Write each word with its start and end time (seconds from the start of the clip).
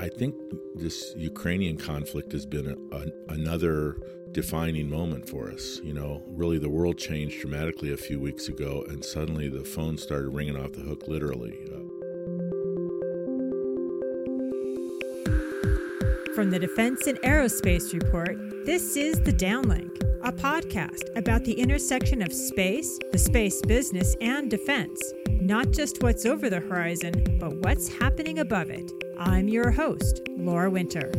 I 0.00 0.08
think 0.08 0.36
this 0.76 1.12
Ukrainian 1.16 1.76
conflict 1.76 2.30
has 2.30 2.46
been 2.46 2.68
a, 2.68 2.96
a, 2.96 3.34
another 3.34 3.96
defining 4.30 4.88
moment 4.88 5.28
for 5.28 5.50
us. 5.50 5.80
You 5.82 5.92
know, 5.92 6.22
really 6.28 6.58
the 6.58 6.68
world 6.68 6.98
changed 6.98 7.40
dramatically 7.40 7.92
a 7.92 7.96
few 7.96 8.20
weeks 8.20 8.46
ago, 8.46 8.84
and 8.88 9.04
suddenly 9.04 9.48
the 9.48 9.64
phone 9.64 9.98
started 9.98 10.28
ringing 10.28 10.56
off 10.56 10.72
the 10.72 10.82
hook, 10.82 11.08
literally. 11.08 11.58
From 16.32 16.50
the 16.50 16.60
Defense 16.60 17.08
and 17.08 17.20
Aerospace 17.22 17.92
Report, 17.92 18.38
this 18.64 18.96
is 18.96 19.20
The 19.22 19.32
Downlink, 19.32 20.00
a 20.22 20.30
podcast 20.30 21.02
about 21.16 21.44
the 21.44 21.54
intersection 21.54 22.22
of 22.22 22.32
space, 22.32 23.00
the 23.10 23.18
space 23.18 23.60
business, 23.62 24.14
and 24.20 24.48
defense. 24.48 25.12
Not 25.40 25.72
just 25.72 26.04
what's 26.04 26.24
over 26.24 26.48
the 26.48 26.60
horizon, 26.60 27.38
but 27.40 27.56
what's 27.64 27.88
happening 27.88 28.38
above 28.38 28.70
it. 28.70 28.92
I'm 29.20 29.48
your 29.48 29.72
host, 29.72 30.20
Laura 30.28 30.70
Winter. 30.70 31.10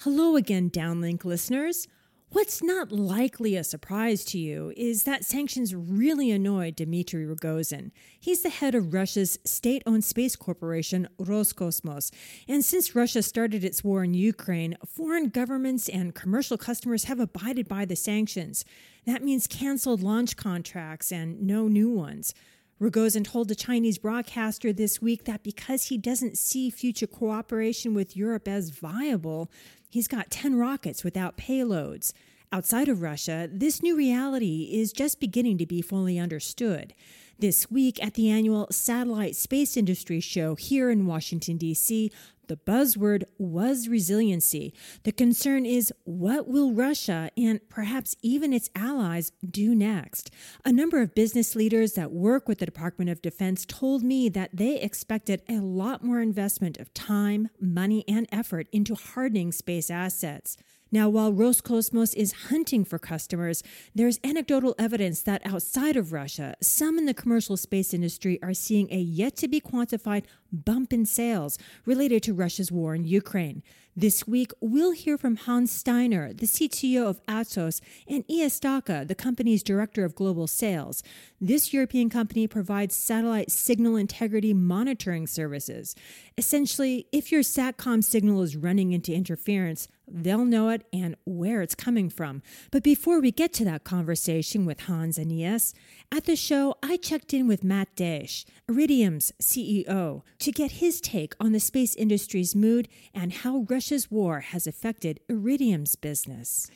Hello 0.00 0.34
again, 0.34 0.70
Downlink 0.70 1.24
listeners. 1.24 1.86
What's 2.30 2.60
not 2.62 2.90
likely 2.90 3.54
a 3.54 3.62
surprise 3.62 4.24
to 4.26 4.38
you 4.38 4.72
is 4.76 5.04
that 5.04 5.24
sanctions 5.24 5.72
really 5.72 6.32
annoyed 6.32 6.74
Dmitry 6.74 7.24
Rogozin. 7.24 7.92
He's 8.18 8.42
the 8.42 8.50
head 8.50 8.74
of 8.74 8.92
Russia's 8.92 9.38
state 9.44 9.84
owned 9.86 10.04
space 10.04 10.34
corporation, 10.34 11.08
Roscosmos. 11.20 12.12
And 12.48 12.64
since 12.64 12.96
Russia 12.96 13.22
started 13.22 13.62
its 13.62 13.84
war 13.84 14.02
in 14.02 14.14
Ukraine, 14.14 14.76
foreign 14.84 15.28
governments 15.28 15.88
and 15.88 16.14
commercial 16.14 16.58
customers 16.58 17.04
have 17.04 17.20
abided 17.20 17.68
by 17.68 17.84
the 17.84 17.96
sanctions. 17.96 18.64
That 19.06 19.22
means 19.22 19.46
canceled 19.46 20.02
launch 20.02 20.36
contracts 20.36 21.12
and 21.12 21.40
no 21.40 21.68
new 21.68 21.88
ones. 21.88 22.34
Rogozin 22.80 23.24
told 23.24 23.50
a 23.50 23.54
Chinese 23.54 23.96
broadcaster 23.96 24.70
this 24.70 25.00
week 25.00 25.24
that 25.24 25.42
because 25.42 25.84
he 25.84 25.96
doesn't 25.96 26.36
see 26.36 26.68
future 26.68 27.06
cooperation 27.06 27.94
with 27.94 28.14
Europe 28.14 28.46
as 28.46 28.68
viable, 28.68 29.50
he's 29.88 30.06
got 30.06 30.30
10 30.30 30.56
rockets 30.56 31.02
without 31.02 31.38
payloads. 31.38 32.12
Outside 32.52 32.88
of 32.88 33.00
Russia, 33.00 33.48
this 33.50 33.82
new 33.82 33.96
reality 33.96 34.68
is 34.72 34.92
just 34.92 35.20
beginning 35.20 35.56
to 35.56 35.66
be 35.66 35.80
fully 35.80 36.18
understood. 36.18 36.92
This 37.38 37.70
week 37.70 38.02
at 38.04 38.12
the 38.12 38.28
annual 38.28 38.68
Satellite 38.70 39.36
Space 39.36 39.76
Industry 39.76 40.20
Show 40.20 40.54
here 40.54 40.90
in 40.90 41.06
Washington, 41.06 41.56
D.C., 41.56 42.12
the 42.48 42.56
buzzword 42.56 43.24
was 43.38 43.88
resiliency. 43.88 44.74
The 45.04 45.12
concern 45.12 45.66
is 45.66 45.92
what 46.04 46.48
will 46.48 46.72
Russia 46.72 47.30
and 47.36 47.60
perhaps 47.68 48.16
even 48.22 48.52
its 48.52 48.70
allies 48.74 49.32
do 49.48 49.74
next? 49.74 50.30
A 50.64 50.72
number 50.72 51.00
of 51.00 51.14
business 51.14 51.54
leaders 51.54 51.92
that 51.94 52.12
work 52.12 52.48
with 52.48 52.58
the 52.58 52.66
Department 52.66 53.10
of 53.10 53.22
Defense 53.22 53.64
told 53.66 54.02
me 54.02 54.28
that 54.28 54.50
they 54.52 54.80
expected 54.80 55.42
a 55.48 55.60
lot 55.60 56.02
more 56.02 56.20
investment 56.20 56.78
of 56.78 56.92
time, 56.94 57.48
money, 57.60 58.04
and 58.08 58.26
effort 58.30 58.68
into 58.72 58.94
hardening 58.94 59.52
space 59.52 59.90
assets. 59.90 60.56
Now, 60.92 61.08
while 61.08 61.32
Roscosmos 61.32 62.14
is 62.14 62.46
hunting 62.48 62.84
for 62.84 62.98
customers, 62.98 63.64
there's 63.94 64.20
anecdotal 64.22 64.76
evidence 64.78 65.20
that 65.22 65.44
outside 65.44 65.96
of 65.96 66.12
Russia, 66.12 66.54
some 66.62 66.96
in 66.96 67.06
the 67.06 67.14
commercial 67.14 67.56
space 67.56 67.92
industry 67.92 68.38
are 68.40 68.54
seeing 68.54 68.88
a 68.92 68.98
yet 68.98 69.36
to 69.38 69.48
be 69.48 69.60
quantified 69.60 70.24
bump 70.52 70.92
in 70.92 71.06
sales 71.06 71.58
related 71.84 72.22
to 72.24 72.34
Russia's 72.34 72.72
war 72.72 72.94
in 72.94 73.04
Ukraine. 73.04 73.62
This 73.98 74.28
week, 74.28 74.52
we'll 74.60 74.90
hear 74.90 75.16
from 75.16 75.36
Hans 75.36 75.72
Steiner, 75.72 76.34
the 76.34 76.44
CTO 76.44 77.08
of 77.08 77.24
Atos, 77.24 77.80
and 78.06 78.28
Eias 78.28 78.60
Daka, 78.60 79.06
the 79.08 79.14
company's 79.14 79.62
director 79.62 80.04
of 80.04 80.14
global 80.14 80.46
sales. 80.46 81.02
This 81.40 81.72
European 81.72 82.10
company 82.10 82.46
provides 82.46 82.94
satellite 82.94 83.50
signal 83.50 83.96
integrity 83.96 84.52
monitoring 84.52 85.26
services. 85.26 85.94
Essentially, 86.36 87.06
if 87.10 87.32
your 87.32 87.40
SATCOM 87.40 88.04
signal 88.04 88.42
is 88.42 88.54
running 88.54 88.92
into 88.92 89.14
interference, 89.14 89.88
they'll 90.06 90.44
know 90.44 90.68
it 90.68 90.86
and 90.92 91.16
where 91.24 91.62
it's 91.62 91.74
coming 91.74 92.10
from. 92.10 92.42
But 92.70 92.82
before 92.82 93.20
we 93.20 93.32
get 93.32 93.52
to 93.54 93.64
that 93.64 93.84
conversation 93.84 94.66
with 94.66 94.80
Hans 94.80 95.18
and 95.18 95.30
Eias, 95.30 95.72
at 96.12 96.24
the 96.24 96.36
show, 96.36 96.76
I 96.82 96.96
checked 96.96 97.34
in 97.34 97.48
with 97.48 97.64
Matt 97.64 97.96
Desch, 97.96 98.44
Iridium's 98.68 99.32
CEO, 99.40 100.22
to 100.38 100.52
get 100.52 100.72
his 100.72 101.00
take 101.00 101.34
on 101.40 101.52
the 101.52 101.60
space 101.60 101.94
industry's 101.94 102.54
mood 102.54 102.88
and 103.14 103.32
how 103.32 103.66
Russia's 103.68 104.10
war 104.10 104.40
has 104.40 104.66
affected 104.66 105.20
Iridium's 105.28 105.96
business. 105.96 106.70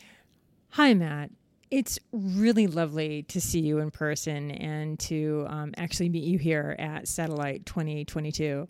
Hi, 0.71 0.95
Matt. 0.95 1.31
It's 1.71 1.99
really 2.13 2.67
lovely 2.67 3.23
to 3.25 3.41
see 3.41 3.61
you 3.61 3.79
in 3.79 3.91
person 3.91 4.51
and 4.51 4.99
to 5.01 5.47
um, 5.49 5.73
actually 5.77 6.09
meet 6.09 6.25
you 6.25 6.39
here 6.39 6.75
at 6.79 7.07
Satellite 7.07 7.65
2022. 7.67 8.69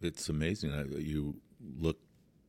It's 0.00 0.28
amazing. 0.28 0.70
You 0.98 1.36
look 1.78 1.98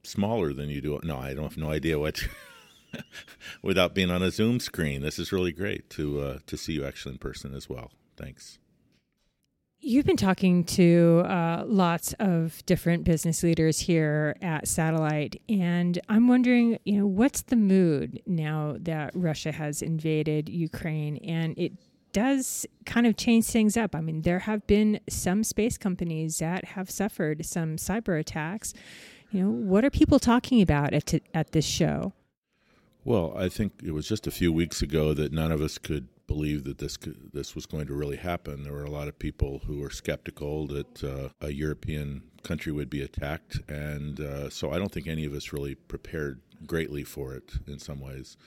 smaller 0.03 0.53
than 0.53 0.69
you 0.69 0.81
do. 0.81 1.00
No, 1.03 1.18
I 1.18 1.34
don't 1.34 1.44
have 1.44 1.57
no 1.57 1.69
idea 1.69 2.00
what. 2.00 2.28
without 3.62 3.94
being 3.94 4.09
on 4.09 4.24
a 4.24 4.31
Zoom 4.31 4.59
screen, 4.59 5.02
this 5.02 5.19
is 5.19 5.31
really 5.31 5.52
great 5.52 5.90
to 5.92 6.22
uh, 6.22 6.40
to 6.47 6.57
see 6.57 6.74
you 6.74 6.86
actually 6.86 7.13
in 7.13 7.18
person 7.19 7.53
as 7.53 7.69
well. 7.69 7.92
Thanks. 8.18 8.59
You've 9.80 10.06
been 10.06 10.18
talking 10.18 10.63
to 10.63 11.24
uh, 11.25 11.63
lots 11.68 12.13
of 12.19 12.66
different 12.66 13.03
business 13.03 13.44
leaders 13.44 13.80
here 13.80 14.36
at 14.41 14.68
Satellite, 14.68 15.40
and 15.47 16.00
I'm 16.09 16.28
wondering, 16.28 16.80
you 16.86 17.00
know, 17.00 17.06
what's 17.06 17.44
the 17.44 17.56
mood 17.56 18.19
now 18.25 18.78
that 18.80 19.12
Russia 19.13 19.52
has 19.52 19.84
invaded 19.84 20.50
Ukraine, 20.50 21.18
and 21.18 21.56
it 21.58 21.74
does 22.13 22.66
kind 22.86 23.06
of 23.06 23.18
change 23.18 23.46
things 23.46 23.75
up. 23.78 23.94
I 23.94 24.02
mean, 24.02 24.22
there 24.22 24.40
have 24.40 24.66
been 24.66 25.02
some 25.09 25.44
space 25.44 25.78
companies 25.78 26.40
that 26.40 26.66
have 26.66 26.90
suffered 26.90 27.46
some 27.46 27.75
cyber 27.75 28.19
attacks. 28.19 28.74
You 29.31 29.44
know, 29.44 29.52
what 29.52 29.84
are 29.84 29.90
people 29.90 30.18
talking 30.18 30.62
about 30.62 30.94
at 30.94 31.06
t- 31.07 31.22
at 31.34 31.52
this 31.52 31.66
show? 31.66 32.13
Well, 33.03 33.34
I 33.38 33.50
think 33.50 33.74
it 33.84 33.92
was 33.92 34.07
just 34.07 34.25
a 34.25 34.31
few 34.31 34.52
weeks 34.52 34.81
ago 34.81 35.13
that 35.13 35.31
none 35.31 35.52
of 35.52 35.62
us 35.62 35.78
could 35.78 36.07
believe 36.28 36.63
that 36.63 36.78
this 36.78 36.97
this 37.34 37.56
was 37.56 37.66
going 37.66 37.88
to 37.88 37.94
really 37.94 38.18
happen. 38.18 38.63
There 38.63 38.74
were 38.74 38.84
a 38.84 38.91
lot 38.91 39.08
of 39.08 39.18
people 39.19 39.62
who 39.66 39.80
were 39.80 39.90
skeptical 39.90 40.68
that 40.68 41.03
uh, 41.03 41.30
a 41.41 41.52
European 41.52 42.24
country 42.44 42.72
would 42.72 42.90
be 42.90 43.02
attacked, 43.02 43.59
and 43.68 44.19
uh, 44.19 44.50
so 44.50 44.72
I 44.72 44.78
don't 44.78 44.91
think 44.91 45.08
any 45.08 45.25
of 45.25 45.34
us 45.34 45.53
really 45.53 45.75
prepared 45.75 46.41
greatly 46.66 47.03
for 47.03 47.34
it 47.36 47.52
in 47.68 47.80
some 47.80 48.00
ways 48.00 48.38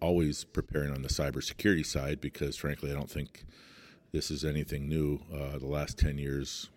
always 0.00 0.44
preparing 0.44 0.92
on 0.92 1.02
the 1.02 1.08
cybersecurity 1.08 1.84
side 1.84 2.20
because, 2.20 2.56
frankly, 2.56 2.90
I 2.90 2.94
don't 2.94 3.10
think 3.10 3.44
this 4.12 4.30
is 4.30 4.44
anything 4.44 4.88
new. 4.88 5.20
Uh, 5.32 5.58
the 5.58 5.66
last 5.66 5.98
10 5.98 6.18
years, 6.18 6.70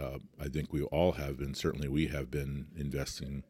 uh, 0.00 0.18
I 0.40 0.48
think 0.48 0.72
we 0.72 0.82
all 0.82 1.12
have 1.12 1.38
been, 1.38 1.54
certainly 1.54 1.88
we 1.88 2.08
have 2.08 2.30
been 2.30 2.66
investing 2.76 3.44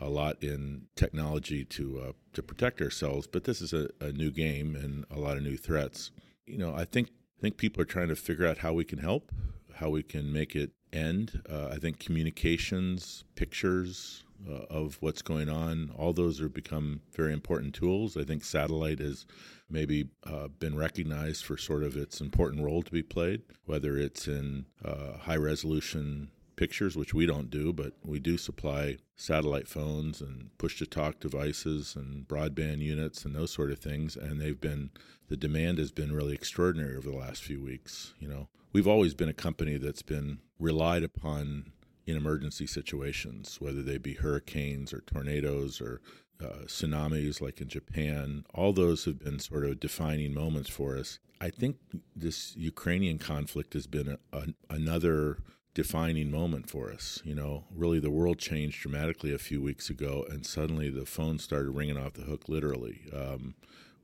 a 0.00 0.08
lot 0.08 0.42
in 0.42 0.86
technology 0.96 1.64
to 1.64 2.00
uh, 2.08 2.12
to 2.32 2.42
protect 2.42 2.80
ourselves. 2.80 3.26
But 3.26 3.44
this 3.44 3.60
is 3.60 3.72
a, 3.72 3.88
a, 4.00 4.12
new 4.12 4.30
game 4.30 4.76
and 4.76 5.04
a 5.10 5.18
lot 5.18 5.36
of 5.36 5.42
new 5.42 5.56
threats. 5.56 6.10
You 6.46 6.58
know, 6.58 6.74
I 6.74 6.84
think 6.84 7.08
I 7.38 7.40
think 7.42 7.56
people 7.56 7.82
are 7.82 7.86
trying 7.86 8.08
to 8.08 8.16
figure 8.16 8.46
out 8.46 8.58
how 8.58 8.72
we 8.72 8.84
can 8.84 8.98
help, 8.98 9.32
how 9.74 9.90
we 9.90 10.02
can 10.02 10.32
make 10.32 10.54
it 10.54 10.70
end. 10.92 11.42
Uh, 11.50 11.68
I 11.68 11.76
think 11.76 11.98
communications, 11.98 13.24
pictures, 13.34 14.24
uh, 14.48 14.64
of 14.70 14.96
what's 15.00 15.22
going 15.22 15.48
on. 15.48 15.90
All 15.96 16.12
those 16.12 16.38
have 16.40 16.54
become 16.54 17.00
very 17.12 17.32
important 17.32 17.74
tools. 17.74 18.16
I 18.16 18.24
think 18.24 18.44
satellite 18.44 19.00
has 19.00 19.26
maybe 19.68 20.08
uh, 20.24 20.48
been 20.48 20.76
recognized 20.76 21.44
for 21.44 21.56
sort 21.56 21.82
of 21.82 21.96
its 21.96 22.20
important 22.20 22.64
role 22.64 22.82
to 22.82 22.90
be 22.90 23.02
played, 23.02 23.42
whether 23.66 23.96
it's 23.96 24.26
in 24.28 24.66
uh, 24.84 25.18
high 25.18 25.36
resolution 25.36 26.30
pictures, 26.58 26.96
which 26.96 27.14
we 27.14 27.24
don't 27.24 27.50
do, 27.50 27.72
but 27.72 27.92
we 28.04 28.18
do 28.18 28.36
supply 28.36 28.96
satellite 29.14 29.68
phones 29.68 30.20
and 30.20 30.50
push 30.58 30.76
to 30.76 30.86
talk 30.86 31.20
devices 31.20 31.94
and 31.94 32.26
broadband 32.26 32.80
units 32.80 33.24
and 33.24 33.34
those 33.34 33.52
sort 33.52 33.70
of 33.70 33.78
things. 33.78 34.16
And 34.16 34.40
they've 34.40 34.60
been, 34.60 34.90
the 35.28 35.36
demand 35.36 35.78
has 35.78 35.92
been 35.92 36.12
really 36.12 36.34
extraordinary 36.34 36.96
over 36.96 37.08
the 37.08 37.16
last 37.16 37.44
few 37.44 37.62
weeks. 37.62 38.12
You 38.18 38.28
know, 38.28 38.48
we've 38.72 38.88
always 38.88 39.14
been 39.14 39.28
a 39.28 39.34
company 39.34 39.76
that's 39.76 40.02
been 40.02 40.40
relied 40.58 41.04
upon 41.04 41.70
in 42.06 42.16
emergency 42.16 42.66
situations, 42.66 43.58
whether 43.60 43.82
they 43.82 43.98
be 43.98 44.14
hurricanes 44.14 44.92
or 44.92 45.00
tornadoes 45.02 45.80
or 45.80 46.00
uh, 46.42 46.64
tsunamis 46.66 47.40
like 47.40 47.60
in 47.60 47.68
Japan. 47.68 48.44
All 48.52 48.72
those 48.72 49.04
have 49.04 49.20
been 49.20 49.38
sort 49.38 49.64
of 49.64 49.78
defining 49.78 50.34
moments 50.34 50.70
for 50.70 50.96
us. 50.96 51.20
I 51.40 51.50
think 51.50 51.76
this 52.16 52.56
Ukrainian 52.56 53.18
conflict 53.18 53.74
has 53.74 53.86
been 53.86 54.08
a, 54.08 54.36
a, 54.36 54.46
another 54.68 55.38
defining 55.78 56.28
moment 56.28 56.68
for 56.68 56.90
us. 56.90 57.22
You 57.24 57.36
know, 57.36 57.62
really 57.72 58.00
the 58.00 58.10
world 58.10 58.40
changed 58.40 58.82
dramatically 58.82 59.32
a 59.32 59.38
few 59.38 59.62
weeks 59.62 59.88
ago, 59.88 60.26
and 60.28 60.44
suddenly 60.44 60.90
the 60.90 61.06
phone 61.06 61.38
started 61.38 61.70
ringing 61.70 61.96
off 61.96 62.14
the 62.14 62.22
hook, 62.22 62.48
literally. 62.48 63.02
Um, 63.14 63.54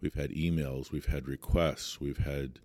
we've 0.00 0.14
had 0.14 0.30
emails, 0.30 0.92
we've 0.92 1.06
had 1.06 1.26
requests, 1.26 2.00
we've 2.00 2.18
had, 2.18 2.60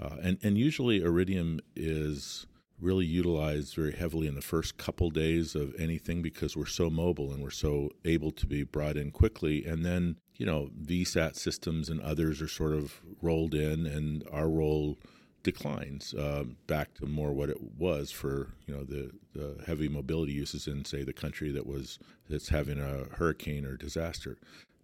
uh, 0.00 0.18
and, 0.22 0.38
and 0.44 0.56
usually 0.56 1.02
Iridium 1.02 1.58
is 1.74 2.46
really 2.80 3.04
utilized 3.04 3.74
very 3.74 3.94
heavily 3.94 4.28
in 4.28 4.36
the 4.36 4.40
first 4.40 4.76
couple 4.76 5.10
days 5.10 5.56
of 5.56 5.74
anything 5.76 6.22
because 6.22 6.56
we're 6.56 6.66
so 6.66 6.88
mobile 6.88 7.32
and 7.32 7.42
we're 7.42 7.50
so 7.50 7.90
able 8.04 8.30
to 8.30 8.46
be 8.46 8.62
brought 8.62 8.96
in 8.96 9.10
quickly. 9.10 9.64
And 9.64 9.84
then, 9.84 10.18
you 10.36 10.46
know, 10.46 10.70
VSAT 10.84 11.34
systems 11.34 11.88
and 11.88 12.00
others 12.00 12.40
are 12.40 12.46
sort 12.46 12.74
of 12.74 13.00
rolled 13.20 13.56
in, 13.56 13.86
and 13.86 14.22
our 14.30 14.48
role 14.48 14.98
declines 15.46 16.12
uh, 16.14 16.42
back 16.66 16.92
to 16.92 17.06
more 17.06 17.32
what 17.32 17.48
it 17.48 17.56
was 17.78 18.10
for 18.10 18.48
you 18.66 18.74
know 18.74 18.82
the, 18.82 19.12
the 19.32 19.62
heavy 19.64 19.88
mobility 19.88 20.32
uses 20.32 20.66
in 20.66 20.84
say 20.84 21.04
the 21.04 21.12
country 21.12 21.52
that 21.52 21.64
was 21.64 22.00
that's 22.28 22.48
having 22.48 22.80
a 22.80 23.04
hurricane 23.14 23.64
or 23.64 23.76
disaster. 23.76 24.36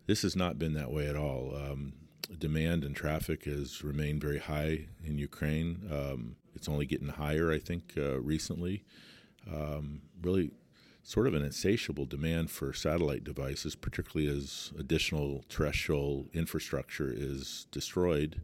This 0.06 0.22
has 0.22 0.36
not 0.36 0.60
been 0.60 0.74
that 0.74 0.92
way 0.92 1.08
at 1.08 1.16
all. 1.16 1.52
Um, 1.56 1.94
demand 2.38 2.84
and 2.84 2.94
traffic 2.94 3.44
has 3.46 3.82
remained 3.82 4.20
very 4.20 4.38
high 4.38 4.86
in 5.04 5.18
Ukraine. 5.18 5.80
Um, 5.90 6.36
it's 6.54 6.68
only 6.68 6.86
getting 6.86 7.08
higher, 7.08 7.50
I 7.50 7.58
think, 7.58 7.94
uh, 7.96 8.20
recently. 8.20 8.84
Um, 9.52 10.02
really, 10.22 10.52
sort 11.02 11.26
of 11.26 11.34
an 11.34 11.42
insatiable 11.42 12.06
demand 12.06 12.52
for 12.52 12.72
satellite 12.72 13.24
devices, 13.24 13.74
particularly 13.74 14.30
as 14.30 14.72
additional 14.78 15.44
terrestrial 15.48 16.28
infrastructure 16.32 17.12
is 17.12 17.66
destroyed 17.72 18.40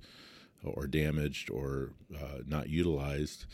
or 0.64 0.86
damaged 0.86 1.50
or 1.50 1.90
uh, 2.14 2.38
not 2.46 2.68
utilized. 2.68 3.46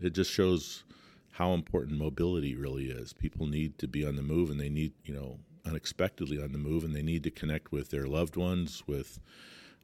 It 0.00 0.12
just 0.12 0.30
shows 0.30 0.84
how 1.32 1.52
important 1.52 1.98
mobility 1.98 2.56
really 2.56 2.86
is. 2.86 3.12
People 3.12 3.46
need 3.46 3.78
to 3.78 3.86
be 3.86 4.06
on 4.06 4.16
the 4.16 4.22
move 4.22 4.50
and 4.50 4.60
they 4.60 4.68
need, 4.68 4.92
you 5.04 5.14
know, 5.14 5.38
unexpectedly 5.64 6.42
on 6.42 6.52
the 6.52 6.58
move 6.58 6.84
and 6.84 6.94
they 6.94 7.02
need 7.02 7.22
to 7.24 7.30
connect 7.30 7.70
with 7.70 7.90
their 7.90 8.06
loved 8.06 8.36
ones, 8.36 8.82
with 8.86 9.20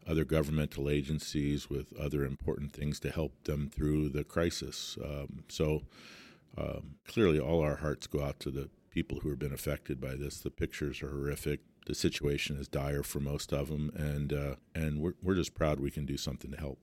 other 0.06 0.24
governmental 0.24 0.90
agencies, 0.90 1.70
with 1.70 1.92
other 1.98 2.24
important 2.24 2.72
things 2.72 3.00
to 3.00 3.10
help 3.10 3.32
them 3.44 3.70
through 3.72 4.08
the 4.08 4.24
crisis. 4.24 4.98
Um, 5.02 5.44
so 5.48 5.82
um, 6.56 6.96
clearly, 7.06 7.40
all 7.40 7.62
our 7.62 7.76
hearts 7.76 8.06
go 8.06 8.22
out 8.22 8.40
to 8.40 8.50
the 8.50 8.68
people 8.90 9.20
who 9.20 9.30
have 9.30 9.38
been 9.38 9.52
affected 9.52 10.00
by 10.00 10.14
this. 10.14 10.38
The 10.38 10.50
pictures 10.50 11.02
are 11.02 11.10
horrific. 11.10 11.60
The 11.86 11.94
situation 11.94 12.56
is 12.56 12.68
dire 12.68 13.02
for 13.02 13.20
most 13.20 13.52
of 13.52 13.68
them, 13.68 13.90
and 13.94 14.32
uh, 14.32 14.54
and 14.74 15.00
we're 15.00 15.14
we're 15.22 15.34
just 15.34 15.54
proud 15.54 15.80
we 15.80 15.90
can 15.90 16.06
do 16.06 16.16
something 16.16 16.50
to 16.50 16.56
help. 16.56 16.78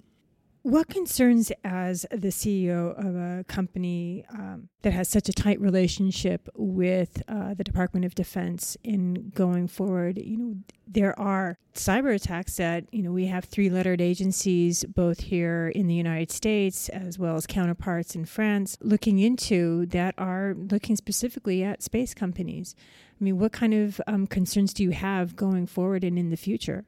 What 0.63 0.89
concerns 0.89 1.51
as 1.63 2.05
the 2.11 2.27
CEO 2.27 2.91
of 2.95 3.15
a 3.15 3.43
company 3.45 4.23
um, 4.29 4.69
that 4.83 4.93
has 4.93 5.09
such 5.09 5.27
a 5.27 5.33
tight 5.33 5.59
relationship 5.59 6.47
with 6.55 7.23
uh, 7.27 7.55
the 7.55 7.63
Department 7.63 8.05
of 8.05 8.13
Defense 8.13 8.77
in 8.83 9.31
going 9.33 9.67
forward? 9.67 10.19
You 10.23 10.37
know, 10.37 10.55
there 10.87 11.19
are 11.19 11.57
cyber 11.73 12.13
attacks 12.13 12.57
that 12.57 12.85
you 12.91 13.01
know 13.01 13.11
we 13.11 13.25
have 13.25 13.45
three-lettered 13.45 14.01
agencies 14.01 14.85
both 14.85 15.21
here 15.21 15.69
in 15.73 15.87
the 15.87 15.95
United 15.95 16.29
States 16.29 16.89
as 16.89 17.17
well 17.17 17.35
as 17.35 17.47
counterparts 17.47 18.13
in 18.13 18.25
France 18.25 18.77
looking 18.81 19.17
into 19.17 19.87
that 19.87 20.13
are 20.19 20.53
looking 20.55 20.95
specifically 20.95 21.63
at 21.63 21.81
space 21.81 22.13
companies. 22.13 22.75
I 23.19 23.23
mean, 23.23 23.39
what 23.39 23.51
kind 23.51 23.73
of 23.73 23.99
um, 24.05 24.27
concerns 24.27 24.75
do 24.75 24.83
you 24.83 24.91
have 24.91 25.35
going 25.35 25.65
forward 25.65 26.03
and 26.03 26.19
in 26.19 26.29
the 26.29 26.37
future? 26.37 26.85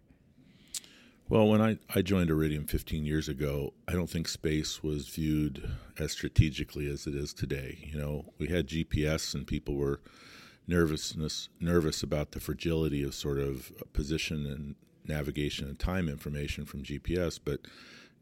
Well, 1.33 1.47
when 1.47 1.63
I, 1.63 1.79
I 1.95 2.03
joined 2.03 2.29
Iridium 2.29 2.67
15 2.67 3.05
years 3.07 3.27
ago, 3.27 3.73
I 3.87 3.93
don't 3.93 4.07
think 4.07 4.27
space 4.27 4.83
was 4.83 5.07
viewed 5.07 5.67
as 5.97 6.11
strategically 6.11 6.87
as 6.87 7.07
it 7.07 7.15
is 7.15 7.33
today. 7.33 7.89
You 7.91 7.97
know, 7.97 8.25
we 8.37 8.49
had 8.49 8.67
GPS 8.67 9.33
and 9.33 9.47
people 9.47 9.73
were 9.73 9.99
nervousness 10.67 11.49
nervous 11.59 12.03
about 12.03 12.33
the 12.33 12.39
fragility 12.39 13.01
of 13.01 13.15
sort 13.15 13.39
of 13.39 13.73
position 13.93 14.45
and 14.45 14.75
navigation 15.07 15.67
and 15.67 15.79
time 15.79 16.07
information 16.07 16.65
from 16.65 16.83
GPS, 16.83 17.39
but 17.43 17.61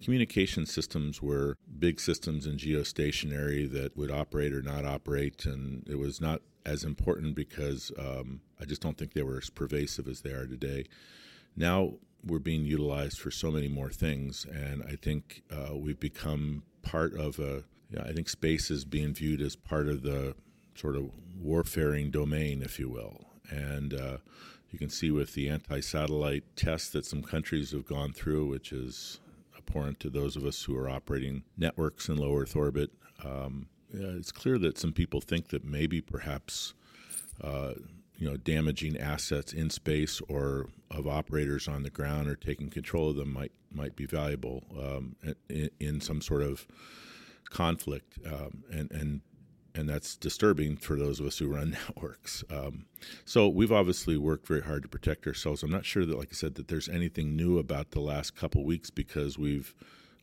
communication 0.01 0.65
systems 0.65 1.21
were 1.21 1.57
big 1.79 1.99
systems 1.99 2.47
in 2.47 2.55
geostationary 2.55 3.69
that 3.73 3.97
would 3.97 4.09
operate 4.09 4.53
or 4.53 4.61
not 4.61 4.85
operate, 4.85 5.45
and 5.45 5.85
it 5.89 5.99
was 5.99 6.21
not 6.21 6.41
as 6.65 6.85
important 6.85 7.35
because 7.35 7.91
um, 7.99 8.39
I 8.57 8.63
just 8.63 8.81
don't 8.81 8.97
think 8.97 9.11
they 9.11 9.21
were 9.21 9.39
as 9.39 9.49
pervasive 9.49 10.07
as 10.07 10.21
they 10.21 10.31
are 10.31 10.47
today. 10.47 10.85
Now 11.55 11.93
we're 12.25 12.39
being 12.39 12.65
utilized 12.65 13.19
for 13.19 13.31
so 13.31 13.51
many 13.51 13.67
more 13.67 13.89
things, 13.89 14.45
and 14.45 14.83
I 14.83 14.95
think 14.95 15.43
uh, 15.51 15.75
we've 15.75 15.99
become 15.99 16.63
part 16.81 17.13
of 17.15 17.39
a. 17.39 17.63
I 18.01 18.13
think 18.13 18.29
space 18.29 18.71
is 18.71 18.85
being 18.85 19.13
viewed 19.13 19.41
as 19.41 19.57
part 19.57 19.89
of 19.89 20.01
the 20.01 20.33
sort 20.75 20.95
of 20.95 21.11
warfaring 21.37 22.09
domain, 22.09 22.61
if 22.61 22.79
you 22.79 22.89
will, 22.89 23.25
and 23.49 23.93
uh, 23.93 24.17
you 24.69 24.79
can 24.79 24.89
see 24.89 25.11
with 25.11 25.33
the 25.33 25.49
anti-satellite 25.49 26.45
tests 26.55 26.89
that 26.91 27.05
some 27.05 27.21
countries 27.21 27.71
have 27.71 27.85
gone 27.85 28.13
through, 28.13 28.47
which 28.47 28.71
is 28.71 29.19
abhorrent 29.57 29.99
to 29.99 30.09
those 30.09 30.37
of 30.37 30.45
us 30.45 30.63
who 30.63 30.77
are 30.77 30.89
operating 30.89 31.43
networks 31.57 32.07
in 32.07 32.15
low 32.15 32.37
Earth 32.37 32.55
orbit. 32.55 32.91
Um, 33.23 33.67
it's 33.93 34.31
clear 34.31 34.57
that 34.59 34.77
some 34.77 34.93
people 34.93 35.19
think 35.19 35.49
that 35.49 35.65
maybe 35.65 35.99
perhaps 35.99 36.73
uh, 37.41 37.73
you 38.21 38.29
know 38.29 38.37
damaging 38.37 38.95
assets 38.97 39.51
in 39.51 39.71
space 39.71 40.21
or 40.29 40.67
of 40.91 41.07
operators 41.07 41.67
on 41.67 41.81
the 41.81 41.89
ground 41.89 42.27
or 42.27 42.35
taking 42.35 42.69
control 42.69 43.09
of 43.09 43.15
them 43.15 43.33
might 43.33 43.51
might 43.71 43.95
be 43.95 44.05
valuable 44.05 44.63
um, 44.79 45.15
in, 45.49 45.71
in, 45.79 45.99
some 45.99 46.21
sort 46.21 46.43
of 46.43 46.67
conflict 47.49 48.19
um, 48.27 48.63
and 48.71 48.91
and 48.91 49.21
and 49.73 49.89
that's 49.89 50.15
disturbing 50.15 50.77
for 50.77 50.95
those 50.97 51.19
of 51.19 51.25
us 51.25 51.39
who 51.39 51.47
run 51.47 51.71
networks. 51.87 52.43
Um, 52.51 52.85
so 53.25 53.47
we've 53.47 53.71
obviously 53.71 54.17
worked 54.17 54.45
very 54.45 54.61
hard 54.61 54.83
to 54.83 54.89
protect 54.89 55.25
ourselves. 55.25 55.63
I'm 55.63 55.71
not 55.71 55.85
sure 55.85 56.05
that, 56.05 56.17
like 56.17 56.27
I 56.29 56.35
said, 56.35 56.55
that 56.55 56.67
there's 56.67 56.89
anything 56.89 57.35
new 57.35 57.57
about 57.57 57.91
the 57.91 58.01
last 58.01 58.35
couple 58.35 58.63
weeks 58.65 58.91
because 58.91 59.39
we've 59.39 59.73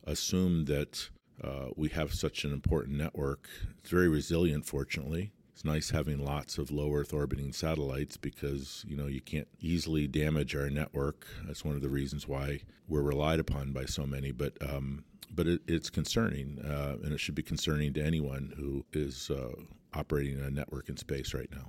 assumed 0.05 0.67
that 0.67 1.09
uh, 1.43 1.69
we 1.75 1.89
have 1.89 2.13
such 2.13 2.45
an 2.45 2.53
important 2.53 2.95
network. 2.95 3.49
It's 3.79 3.89
very 3.89 4.07
resilient, 4.07 4.67
fortunately. 4.67 5.31
It's 5.59 5.65
nice 5.65 5.89
having 5.89 6.23
lots 6.23 6.57
of 6.57 6.71
low 6.71 6.93
Earth 6.93 7.13
orbiting 7.13 7.51
satellites 7.51 8.15
because 8.15 8.85
you 8.87 8.95
know 8.95 9.07
you 9.07 9.19
can't 9.19 9.49
easily 9.59 10.07
damage 10.07 10.55
our 10.55 10.69
network. 10.69 11.27
That's 11.45 11.65
one 11.65 11.75
of 11.75 11.81
the 11.81 11.89
reasons 11.89 12.25
why 12.29 12.61
we're 12.87 13.01
relied 13.01 13.41
upon 13.41 13.73
by 13.73 13.83
so 13.83 14.05
many. 14.05 14.31
But 14.31 14.53
um, 14.61 15.03
but 15.29 15.47
it, 15.47 15.61
it's 15.67 15.89
concerning, 15.89 16.59
uh, 16.63 16.95
and 17.03 17.11
it 17.11 17.19
should 17.19 17.35
be 17.35 17.43
concerning 17.43 17.91
to 17.95 18.01
anyone 18.01 18.53
who 18.55 18.85
is 18.93 19.29
uh, 19.29 19.51
operating 19.93 20.39
a 20.39 20.49
network 20.49 20.87
in 20.87 20.95
space 20.95 21.33
right 21.33 21.49
now. 21.51 21.67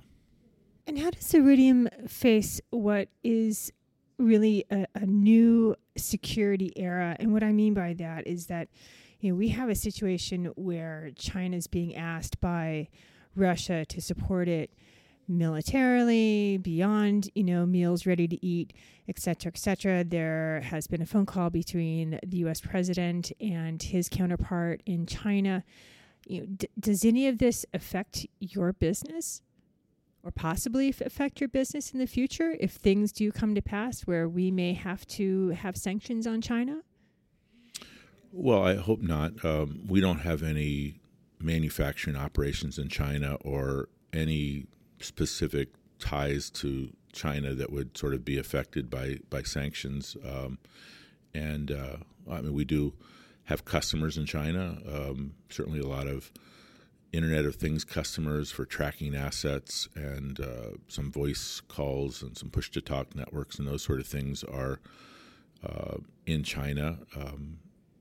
And 0.87 0.97
how 0.97 1.09
does 1.09 1.33
Iridium 1.33 1.89
face 2.07 2.61
what 2.69 3.09
is 3.25 3.73
really 4.17 4.63
a, 4.71 4.85
a 4.95 5.05
new 5.05 5.75
security 5.97 6.71
era? 6.77 7.17
And 7.19 7.33
what 7.33 7.43
I 7.43 7.51
mean 7.51 7.73
by 7.73 7.95
that 7.95 8.25
is 8.25 8.47
that 8.47 8.69
you 9.19 9.31
know 9.31 9.35
we 9.35 9.49
have 9.49 9.67
a 9.67 9.75
situation 9.75 10.45
where 10.55 11.09
China 11.17 11.57
is 11.57 11.67
being 11.67 11.93
asked 11.93 12.39
by 12.39 12.87
Russia 13.35 13.85
to 13.85 14.01
support 14.01 14.47
it 14.47 14.71
militarily, 15.27 16.57
beyond, 16.57 17.29
you 17.35 17.43
know, 17.43 17.65
meals 17.65 18.05
ready 18.05 18.27
to 18.27 18.45
eat, 18.45 18.73
et 19.07 19.19
cetera, 19.19 19.51
et 19.53 19.57
cetera. 19.57 20.03
There 20.03 20.61
has 20.61 20.87
been 20.87 21.01
a 21.01 21.05
phone 21.05 21.25
call 21.25 21.49
between 21.49 22.19
the 22.25 22.37
U.S. 22.37 22.59
president 22.59 23.31
and 23.39 23.81
his 23.81 24.09
counterpart 24.09 24.81
in 24.85 25.05
China. 25.05 25.63
You 26.27 26.41
know, 26.41 26.47
d- 26.57 26.69
does 26.79 27.05
any 27.05 27.27
of 27.27 27.37
this 27.37 27.65
affect 27.73 28.27
your 28.39 28.73
business? 28.73 29.41
Or 30.23 30.29
possibly 30.29 30.89
affect 30.89 31.41
your 31.41 31.47
business 31.47 31.89
in 31.89 31.99
the 31.99 32.05
future 32.05 32.55
if 32.59 32.73
things 32.73 33.11
do 33.11 33.31
come 33.31 33.55
to 33.55 33.61
pass 33.61 34.01
where 34.01 34.29
we 34.29 34.51
may 34.51 34.73
have 34.73 35.07
to 35.07 35.49
have 35.49 35.75
sanctions 35.75 36.27
on 36.27 36.41
China? 36.41 36.81
Well, 38.31 38.63
I 38.63 38.75
hope 38.75 39.01
not. 39.01 39.43
Um, 39.43 39.85
we 39.87 39.99
don't 39.99 40.19
have 40.19 40.43
any 40.43 41.00
manufacturing 41.43 42.15
operations 42.15 42.77
in 42.77 42.89
China 42.89 43.35
or 43.41 43.89
any 44.13 44.67
specific 44.99 45.69
ties 45.99 46.49
to 46.49 46.91
China 47.13 47.53
that 47.53 47.71
would 47.71 47.97
sort 47.97 48.13
of 48.13 48.25
be 48.25 48.37
affected 48.37 48.89
by 48.89 49.17
by 49.29 49.43
sanctions. 49.43 50.17
Um, 50.25 50.57
and 51.33 51.71
uh, 51.71 51.97
I 52.29 52.41
mean, 52.41 52.53
we 52.53 52.65
do 52.65 52.93
have 53.45 53.65
customers 53.65 54.17
in 54.17 54.25
China. 54.25 54.77
Um, 54.87 55.33
certainly, 55.49 55.79
a 55.79 55.87
lot 55.87 56.07
of 56.07 56.31
Internet 57.11 57.45
of 57.45 57.55
Things 57.55 57.83
customers 57.83 58.51
for 58.51 58.65
tracking 58.65 59.15
assets 59.15 59.89
and 59.95 60.39
uh, 60.39 60.77
some 60.87 61.11
voice 61.11 61.61
calls 61.67 62.21
and 62.21 62.37
some 62.37 62.49
push 62.49 62.69
to 62.71 62.81
talk 62.81 63.15
networks 63.15 63.59
and 63.59 63.67
those 63.67 63.83
sort 63.83 63.99
of 63.99 64.07
things 64.07 64.43
are 64.43 64.79
uh, 65.65 65.97
in 66.25 66.43
China. 66.43 66.99
Um, 67.15 67.57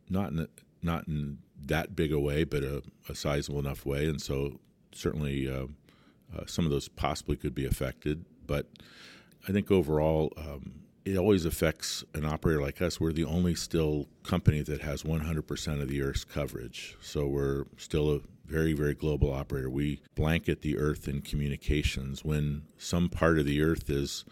not 0.08 0.30
in 0.30 0.48
not 0.82 1.06
in 1.08 1.38
that 1.66 1.94
big 1.94 2.12
a 2.12 2.18
way, 2.18 2.44
but 2.44 2.62
a, 2.62 2.82
a 3.08 3.14
sizable 3.14 3.58
enough 3.58 3.84
way. 3.84 4.06
And 4.06 4.20
so 4.20 4.60
certainly 4.92 5.48
uh, 5.48 5.66
uh, 6.36 6.46
some 6.46 6.64
of 6.64 6.70
those 6.70 6.88
possibly 6.88 7.36
could 7.36 7.54
be 7.54 7.66
affected. 7.66 8.24
But 8.46 8.66
I 9.48 9.52
think 9.52 9.70
overall, 9.70 10.32
um, 10.36 10.72
it 11.04 11.16
always 11.16 11.44
affects 11.44 12.04
an 12.14 12.24
operator 12.24 12.60
like 12.60 12.82
us. 12.82 13.00
We're 13.00 13.12
the 13.12 13.24
only 13.24 13.54
still 13.54 14.06
company 14.22 14.62
that 14.62 14.82
has 14.82 15.02
100% 15.02 15.82
of 15.82 15.88
the 15.88 16.02
Earth's 16.02 16.24
coverage. 16.24 16.96
So 17.00 17.26
we're 17.26 17.64
still 17.76 18.14
a 18.14 18.20
very, 18.46 18.72
very 18.72 18.94
global 18.94 19.32
operator. 19.32 19.70
We 19.70 20.02
blanket 20.14 20.62
the 20.62 20.76
Earth 20.76 21.08
in 21.08 21.22
communications. 21.22 22.24
When 22.24 22.62
some 22.76 23.08
part 23.08 23.38
of 23.38 23.46
the 23.46 23.62
Earth 23.62 23.88
is 23.88 24.24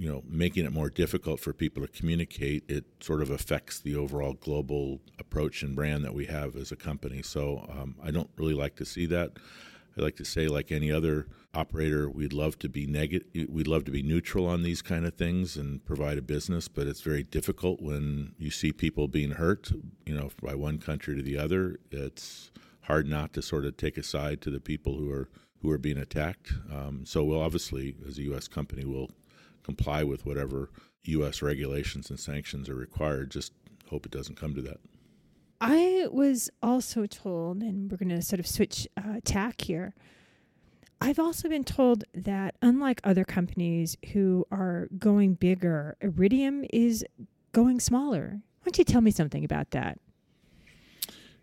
you 0.00 0.10
know, 0.10 0.22
making 0.26 0.64
it 0.64 0.72
more 0.72 0.88
difficult 0.88 1.40
for 1.40 1.52
people 1.52 1.86
to 1.86 1.92
communicate, 1.92 2.64
it 2.70 2.86
sort 3.00 3.20
of 3.20 3.28
affects 3.28 3.78
the 3.78 3.94
overall 3.94 4.32
global 4.32 4.98
approach 5.18 5.62
and 5.62 5.76
brand 5.76 6.02
that 6.02 6.14
we 6.14 6.24
have 6.24 6.56
as 6.56 6.72
a 6.72 6.76
company. 6.76 7.20
So 7.20 7.68
um, 7.68 7.96
I 8.02 8.10
don't 8.10 8.30
really 8.38 8.54
like 8.54 8.76
to 8.76 8.86
see 8.86 9.04
that. 9.06 9.32
I 9.98 10.00
like 10.00 10.16
to 10.16 10.24
say, 10.24 10.48
like 10.48 10.72
any 10.72 10.90
other 10.90 11.26
operator, 11.52 12.08
we'd 12.08 12.32
love 12.32 12.58
to 12.60 12.68
be 12.70 12.86
negative. 12.86 13.50
We'd 13.50 13.66
love 13.66 13.84
to 13.84 13.90
be 13.90 14.02
neutral 14.02 14.46
on 14.46 14.62
these 14.62 14.80
kind 14.80 15.04
of 15.04 15.16
things 15.16 15.58
and 15.58 15.84
provide 15.84 16.16
a 16.16 16.22
business, 16.22 16.66
but 16.66 16.86
it's 16.86 17.02
very 17.02 17.22
difficult 17.22 17.82
when 17.82 18.32
you 18.38 18.50
see 18.50 18.72
people 18.72 19.06
being 19.06 19.32
hurt. 19.32 19.70
You 20.06 20.14
know, 20.14 20.30
by 20.42 20.54
one 20.54 20.78
country 20.78 21.14
to 21.14 21.22
the 21.22 21.36
other, 21.36 21.78
it's 21.90 22.50
hard 22.84 23.06
not 23.06 23.34
to 23.34 23.42
sort 23.42 23.66
of 23.66 23.76
take 23.76 23.98
a 23.98 24.02
side 24.02 24.40
to 24.40 24.50
the 24.50 24.60
people 24.60 24.96
who 24.96 25.12
are 25.12 25.28
who 25.60 25.70
are 25.70 25.76
being 25.76 25.98
attacked. 25.98 26.54
Um, 26.72 27.04
so 27.04 27.22
we'll 27.22 27.42
obviously, 27.42 27.96
as 28.08 28.16
a 28.16 28.22
U.S. 28.22 28.48
company, 28.48 28.86
will 28.86 29.10
comply 29.62 30.02
with 30.04 30.26
whatever 30.26 30.70
U.S. 31.04 31.42
regulations 31.42 32.10
and 32.10 32.18
sanctions 32.18 32.68
are 32.68 32.74
required. 32.74 33.30
Just 33.30 33.52
hope 33.88 34.06
it 34.06 34.12
doesn't 34.12 34.36
come 34.36 34.54
to 34.54 34.62
that. 34.62 34.80
I 35.60 36.06
was 36.10 36.50
also 36.62 37.06
told, 37.06 37.62
and 37.62 37.90
we're 37.90 37.98
going 37.98 38.08
to 38.08 38.22
sort 38.22 38.40
of 38.40 38.46
switch 38.46 38.88
uh, 38.96 39.20
tack 39.24 39.60
here. 39.60 39.94
I've 41.02 41.18
also 41.18 41.48
been 41.48 41.64
told 41.64 42.04
that 42.14 42.56
unlike 42.62 43.00
other 43.04 43.24
companies 43.24 43.96
who 44.12 44.46
are 44.50 44.88
going 44.98 45.34
bigger, 45.34 45.96
Iridium 46.00 46.64
is 46.72 47.04
going 47.52 47.80
smaller. 47.80 48.40
Why 48.60 48.64
don't 48.64 48.78
you 48.78 48.84
tell 48.84 49.00
me 49.00 49.10
something 49.10 49.44
about 49.44 49.70
that? 49.70 49.98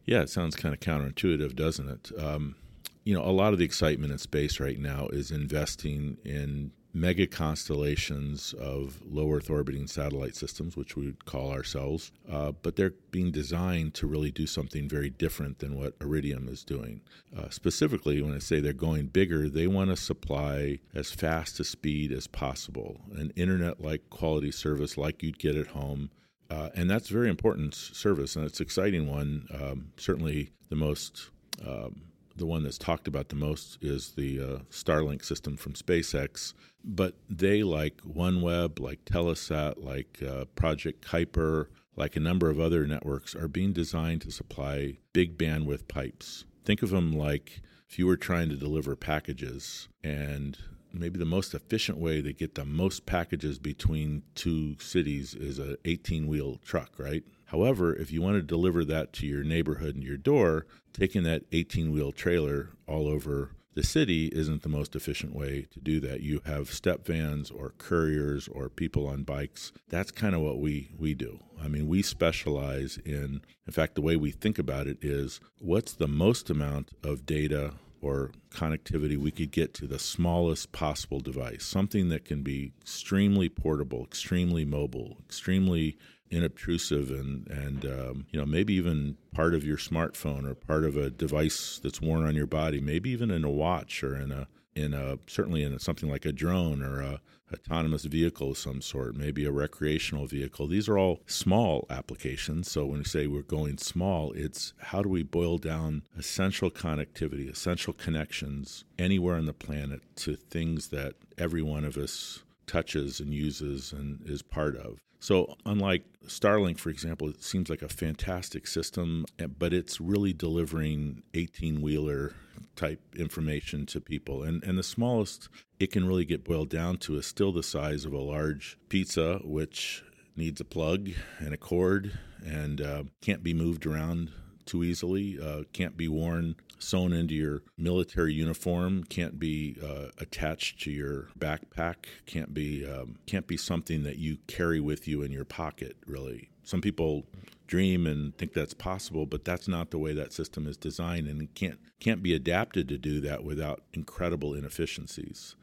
Yeah, 0.05 0.21
it 0.21 0.29
sounds 0.29 0.55
kind 0.55 0.73
of 0.73 0.79
counterintuitive, 0.79 1.55
doesn't 1.55 1.89
it? 1.89 2.11
Um, 2.23 2.55
you 3.03 3.13
know, 3.13 3.23
a 3.23 3.31
lot 3.31 3.53
of 3.53 3.59
the 3.59 3.65
excitement 3.65 4.11
in 4.11 4.17
space 4.17 4.59
right 4.59 4.79
now 4.79 5.07
is 5.07 5.31
investing 5.31 6.17
in 6.23 6.71
mega 6.99 7.27
constellations 7.27 8.53
of 8.53 8.99
low 9.05 9.31
Earth 9.31 9.49
orbiting 9.49 9.87
satellite 9.87 10.35
systems, 10.35 10.75
which 10.75 10.95
we 10.95 11.05
would 11.05 11.25
call 11.25 11.51
ourselves, 11.51 12.11
uh, 12.31 12.51
but 12.61 12.75
they're 12.75 12.93
being 13.11 13.31
designed 13.31 13.93
to 13.93 14.07
really 14.07 14.31
do 14.31 14.47
something 14.47 14.89
very 14.89 15.09
different 15.09 15.59
than 15.59 15.75
what 15.75 15.93
Iridium 16.01 16.47
is 16.47 16.63
doing. 16.63 17.01
Uh, 17.37 17.49
specifically, 17.49 18.21
when 18.21 18.33
I 18.33 18.39
say 18.39 18.59
they're 18.59 18.73
going 18.73 19.07
bigger, 19.07 19.49
they 19.49 19.67
want 19.67 19.89
to 19.91 19.95
supply 19.95 20.79
as 20.93 21.11
fast 21.11 21.59
a 21.59 21.63
speed 21.63 22.11
as 22.11 22.27
possible, 22.27 23.01
an 23.15 23.31
internet 23.35 23.81
like 23.81 24.09
quality 24.09 24.51
service 24.51 24.97
like 24.97 25.21
you'd 25.21 25.39
get 25.39 25.55
at 25.55 25.67
home. 25.67 26.09
Uh, 26.49 26.69
and 26.75 26.89
that's 26.89 27.09
very 27.09 27.29
important 27.29 27.75
service, 27.75 28.35
and 28.35 28.45
it's 28.45 28.59
an 28.59 28.65
exciting 28.65 29.09
one. 29.09 29.47
Um, 29.53 29.91
certainly, 29.97 30.51
the 30.69 30.77
most 30.77 31.29
um, 31.65 32.03
the 32.37 32.45
one 32.45 32.63
that's 32.63 32.77
talked 32.77 33.07
about 33.07 33.29
the 33.29 33.35
most 33.35 33.77
is 33.81 34.11
the 34.11 34.39
uh, 34.39 34.57
Starlink 34.69 35.23
system 35.23 35.57
from 35.57 35.73
SpaceX. 35.73 36.53
But 36.83 37.15
they, 37.29 37.63
like 37.63 37.97
OneWeb, 38.01 38.79
like 38.79 39.03
Telesat, 39.05 39.83
like 39.83 40.21
uh, 40.27 40.45
Project 40.55 41.05
Kuiper, 41.05 41.67
like 41.95 42.15
a 42.15 42.21
number 42.21 42.49
of 42.49 42.59
other 42.59 42.85
networks, 42.87 43.35
are 43.35 43.47
being 43.47 43.73
designed 43.73 44.21
to 44.21 44.31
supply 44.31 44.97
big 45.13 45.37
bandwidth 45.37 45.87
pipes. 45.87 46.45
Think 46.63 46.83
of 46.83 46.91
them 46.91 47.11
like 47.11 47.61
if 47.89 47.97
you 47.97 48.05
were 48.05 48.17
trying 48.17 48.49
to 48.49 48.55
deliver 48.55 48.95
packages 48.95 49.87
and 50.03 50.57
maybe 50.93 51.17
the 51.17 51.25
most 51.25 51.53
efficient 51.53 51.97
way 51.97 52.21
to 52.21 52.33
get 52.33 52.55
the 52.55 52.65
most 52.65 53.05
packages 53.05 53.59
between 53.59 54.23
two 54.35 54.77
cities 54.79 55.33
is 55.33 55.59
a 55.59 55.77
18 55.85 56.27
wheel 56.27 56.59
truck, 56.63 56.91
right? 56.97 57.23
However, 57.47 57.95
if 57.95 58.11
you 58.11 58.21
want 58.21 58.35
to 58.35 58.41
deliver 58.41 58.83
that 58.85 59.13
to 59.13 59.25
your 59.25 59.43
neighborhood 59.43 59.95
and 59.95 60.03
your 60.03 60.17
door, 60.17 60.65
taking 60.93 61.23
that 61.23 61.43
18 61.51 61.91
wheel 61.91 62.11
trailer 62.11 62.71
all 62.87 63.07
over 63.07 63.51
the 63.77 63.83
city 63.83 64.25
isn't 64.33 64.63
the 64.63 64.69
most 64.69 64.95
efficient 64.95 65.35
way 65.35 65.67
to 65.71 65.79
do 65.79 65.99
that. 65.99 66.21
You 66.21 66.41
have 66.45 66.71
step 66.71 67.05
vans 67.05 67.51
or 67.51 67.75
couriers 67.77 68.47
or 68.47 68.69
people 68.69 69.05
on 69.05 69.21
bikes. 69.21 69.71
That's 69.87 70.09
kind 70.09 70.33
of 70.33 70.41
what 70.41 70.59
we, 70.59 70.95
we 70.97 71.13
do. 71.13 71.39
I 71.61 71.67
mean, 71.67 71.87
we 71.87 72.01
specialize 72.01 72.97
in, 73.05 73.41
in 73.67 73.73
fact, 73.73 73.93
the 73.93 74.01
way 74.01 74.15
we 74.15 74.31
think 74.31 74.57
about 74.57 74.87
it 74.87 74.97
is 75.03 75.39
what's 75.59 75.93
the 75.93 76.07
most 76.07 76.49
amount 76.49 76.89
of 77.03 77.27
data 77.27 77.75
or 78.01 78.31
connectivity 78.49 79.17
we 79.17 79.31
could 79.31 79.51
get 79.51 79.73
to 79.75 79.87
the 79.87 79.99
smallest 79.99 80.71
possible 80.71 81.19
device, 81.19 81.65
something 81.65 82.09
that 82.09 82.25
can 82.25 82.43
be 82.43 82.73
extremely 82.81 83.49
portable, 83.49 84.03
extremely 84.03 84.65
mobile, 84.65 85.17
extremely 85.25 85.97
inobtrusive 86.29 87.09
and 87.09 87.47
and 87.47 87.85
um, 87.85 88.25
you 88.31 88.39
know 88.39 88.45
maybe 88.45 88.73
even 88.73 89.15
part 89.33 89.53
of 89.53 89.63
your 89.63 89.77
smartphone 89.77 90.45
or 90.49 90.53
part 90.53 90.83
of 90.83 90.97
a 90.97 91.09
device 91.09 91.79
that's 91.81 92.01
worn 92.01 92.25
on 92.25 92.35
your 92.35 92.45
body 92.45 92.81
maybe 92.81 93.09
even 93.09 93.31
in 93.31 93.45
a 93.45 93.49
watch 93.49 94.03
or 94.03 94.15
in 94.19 94.31
a 94.31 94.47
in 94.75 94.93
a 94.93 95.17
certainly 95.27 95.63
in 95.63 95.73
a, 95.73 95.79
something 95.79 96.09
like 96.09 96.25
a 96.25 96.33
drone 96.33 96.83
or 96.83 96.99
a 96.99 97.21
autonomous 97.53 98.05
vehicle 98.05 98.51
of 98.51 98.57
some 98.57 98.81
sort, 98.81 99.15
maybe 99.15 99.45
a 99.45 99.51
recreational 99.51 100.25
vehicle. 100.25 100.67
These 100.67 100.89
are 100.89 100.97
all 100.97 101.21
small 101.25 101.85
applications. 101.89 102.71
So 102.71 102.85
when 102.85 102.99
we 102.99 103.05
say 103.05 103.27
we're 103.27 103.41
going 103.41 103.77
small, 103.77 104.31
it's 104.33 104.73
how 104.77 105.01
do 105.01 105.09
we 105.09 105.23
boil 105.23 105.57
down 105.57 106.03
essential 106.17 106.69
connectivity, 106.69 107.49
essential 107.49 107.93
connections 107.93 108.83
anywhere 108.99 109.35
on 109.35 109.45
the 109.45 109.53
planet 109.53 110.01
to 110.17 110.35
things 110.35 110.89
that 110.89 111.15
every 111.37 111.61
one 111.61 111.83
of 111.83 111.97
us 111.97 112.43
touches 112.65 113.19
and 113.19 113.33
uses 113.33 113.93
and 113.93 114.21
is 114.25 114.41
part 114.41 114.75
of. 114.75 114.99
So, 115.19 115.55
unlike 115.65 116.03
Starlink, 116.27 116.77
for 116.77 116.89
example, 116.89 117.29
it 117.29 117.43
seems 117.43 117.69
like 117.69 117.81
a 117.81 117.89
fantastic 117.89 118.67
system, 118.67 119.25
but 119.57 119.73
it's 119.73 119.99
really 119.99 120.31
delivering 120.31 121.23
18 121.33 121.81
wheeler 121.81 122.33
type 122.75 123.01
information 123.15 123.85
to 123.87 123.99
people. 123.99 124.43
And, 124.43 124.63
and 124.63 124.77
the 124.77 124.83
smallest 124.83 125.49
it 125.79 125.91
can 125.91 126.07
really 126.07 126.25
get 126.25 126.43
boiled 126.43 126.69
down 126.69 126.97
to 126.97 127.17
is 127.17 127.25
still 127.25 127.51
the 127.51 127.63
size 127.63 128.05
of 128.05 128.13
a 128.13 128.17
large 128.17 128.77
pizza, 128.89 129.39
which 129.43 130.03
needs 130.35 130.61
a 130.61 130.65
plug 130.65 131.09
and 131.39 131.53
a 131.53 131.57
cord 131.57 132.17
and 132.45 132.81
uh, 132.81 133.03
can't 133.21 133.43
be 133.43 133.53
moved 133.53 133.85
around 133.85 134.31
too 134.65 134.83
easily, 134.83 135.39
uh, 135.41 135.63
can't 135.73 135.97
be 135.97 136.07
worn 136.07 136.55
sewn 136.79 137.13
into 137.13 137.33
your 137.33 137.63
military 137.77 138.33
uniform, 138.33 139.03
can't 139.05 139.39
be 139.39 139.77
uh, 139.83 140.09
attached 140.19 140.81
to 140.81 140.91
your 140.91 141.29
backpack, 141.39 141.95
can't 142.25 142.53
be 142.53 142.85
um, 142.85 143.17
can't 143.25 143.47
be 143.47 143.57
something 143.57 144.03
that 144.03 144.17
you 144.17 144.37
carry 144.47 144.79
with 144.79 145.07
you 145.07 145.21
in 145.21 145.31
your 145.31 145.45
pocket. 145.45 145.97
Really, 146.05 146.49
some 146.63 146.81
people 146.81 147.25
dream 147.65 148.05
and 148.05 148.37
think 148.37 148.53
that's 148.53 148.73
possible, 148.73 149.25
but 149.25 149.43
that's 149.43 149.67
not 149.67 149.89
the 149.91 149.97
way 149.97 150.13
that 150.13 150.33
system 150.33 150.67
is 150.67 150.77
designed, 150.77 151.27
and 151.27 151.53
can't 151.55 151.79
can't 151.99 152.21
be 152.21 152.33
adapted 152.33 152.87
to 152.89 152.97
do 152.97 153.19
that 153.21 153.43
without 153.43 153.81
incredible 153.93 154.53
inefficiencies. 154.53 155.55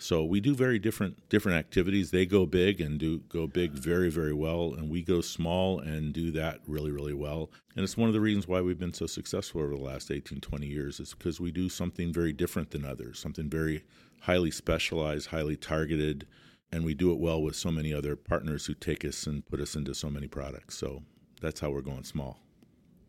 So 0.00 0.24
we 0.24 0.40
do 0.40 0.54
very 0.54 0.78
different 0.78 1.28
different 1.28 1.58
activities. 1.58 2.12
They 2.12 2.24
go 2.24 2.46
big 2.46 2.80
and 2.80 3.00
do 3.00 3.18
go 3.28 3.48
big 3.48 3.72
very 3.72 4.10
very 4.10 4.32
well, 4.32 4.74
and 4.74 4.88
we 4.88 5.02
go 5.02 5.20
small 5.20 5.80
and 5.80 6.12
do 6.12 6.30
that 6.32 6.60
really 6.66 6.92
really 6.92 7.14
well. 7.14 7.50
And 7.74 7.82
it's 7.82 7.96
one 7.96 8.08
of 8.08 8.14
the 8.14 8.20
reasons 8.20 8.46
why 8.46 8.60
we've 8.60 8.78
been 8.78 8.94
so 8.94 9.06
successful 9.06 9.60
over 9.60 9.74
the 9.74 9.82
last 9.82 10.10
18 10.10 10.40
20 10.40 10.66
years 10.66 11.00
is 11.00 11.14
because 11.14 11.40
we 11.40 11.50
do 11.50 11.68
something 11.68 12.12
very 12.12 12.32
different 12.32 12.70
than 12.70 12.84
others, 12.84 13.18
something 13.18 13.50
very 13.50 13.82
highly 14.20 14.52
specialized, 14.52 15.28
highly 15.28 15.56
targeted, 15.56 16.28
and 16.70 16.84
we 16.84 16.94
do 16.94 17.12
it 17.12 17.18
well 17.18 17.42
with 17.42 17.56
so 17.56 17.72
many 17.72 17.92
other 17.92 18.14
partners 18.14 18.66
who 18.66 18.74
take 18.74 19.04
us 19.04 19.26
and 19.26 19.46
put 19.46 19.60
us 19.60 19.74
into 19.74 19.94
so 19.94 20.08
many 20.08 20.28
products. 20.28 20.76
So 20.78 21.02
that's 21.40 21.58
how 21.58 21.70
we're 21.70 21.80
going 21.80 22.04
small. 22.04 22.38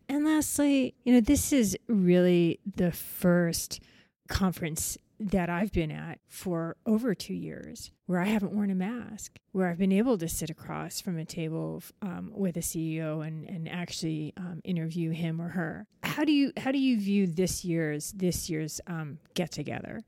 And 0.08 0.24
lastly, 0.24 0.94
you 1.04 1.12
know, 1.12 1.20
this 1.20 1.52
is 1.52 1.76
really 1.86 2.58
the 2.74 2.90
first 2.90 3.80
conference 4.28 4.98
that 5.20 5.50
I've 5.50 5.70
been 5.70 5.90
at 5.90 6.18
for 6.26 6.76
over 6.86 7.14
two 7.14 7.34
years 7.34 7.92
where 8.06 8.20
I 8.20 8.24
haven't 8.24 8.52
worn 8.52 8.70
a 8.70 8.74
mask, 8.74 9.38
where 9.52 9.68
I've 9.68 9.78
been 9.78 9.92
able 9.92 10.16
to 10.18 10.28
sit 10.28 10.48
across 10.48 11.00
from 11.00 11.18
a 11.18 11.26
table 11.26 11.82
um, 12.00 12.32
with 12.34 12.56
a 12.56 12.60
CEO 12.60 13.24
and, 13.24 13.48
and 13.48 13.68
actually 13.68 14.32
um, 14.38 14.62
interview 14.64 15.10
him 15.10 15.40
or 15.40 15.50
her. 15.50 15.86
How 16.02 16.24
do 16.24 16.32
you 16.32 16.52
how 16.56 16.72
do 16.72 16.78
you 16.78 16.98
view 16.98 17.26
this 17.26 17.64
year's 17.64 18.12
this 18.12 18.48
year's 18.48 18.80
um, 18.86 19.18
get 19.34 19.52
together? 19.52 20.00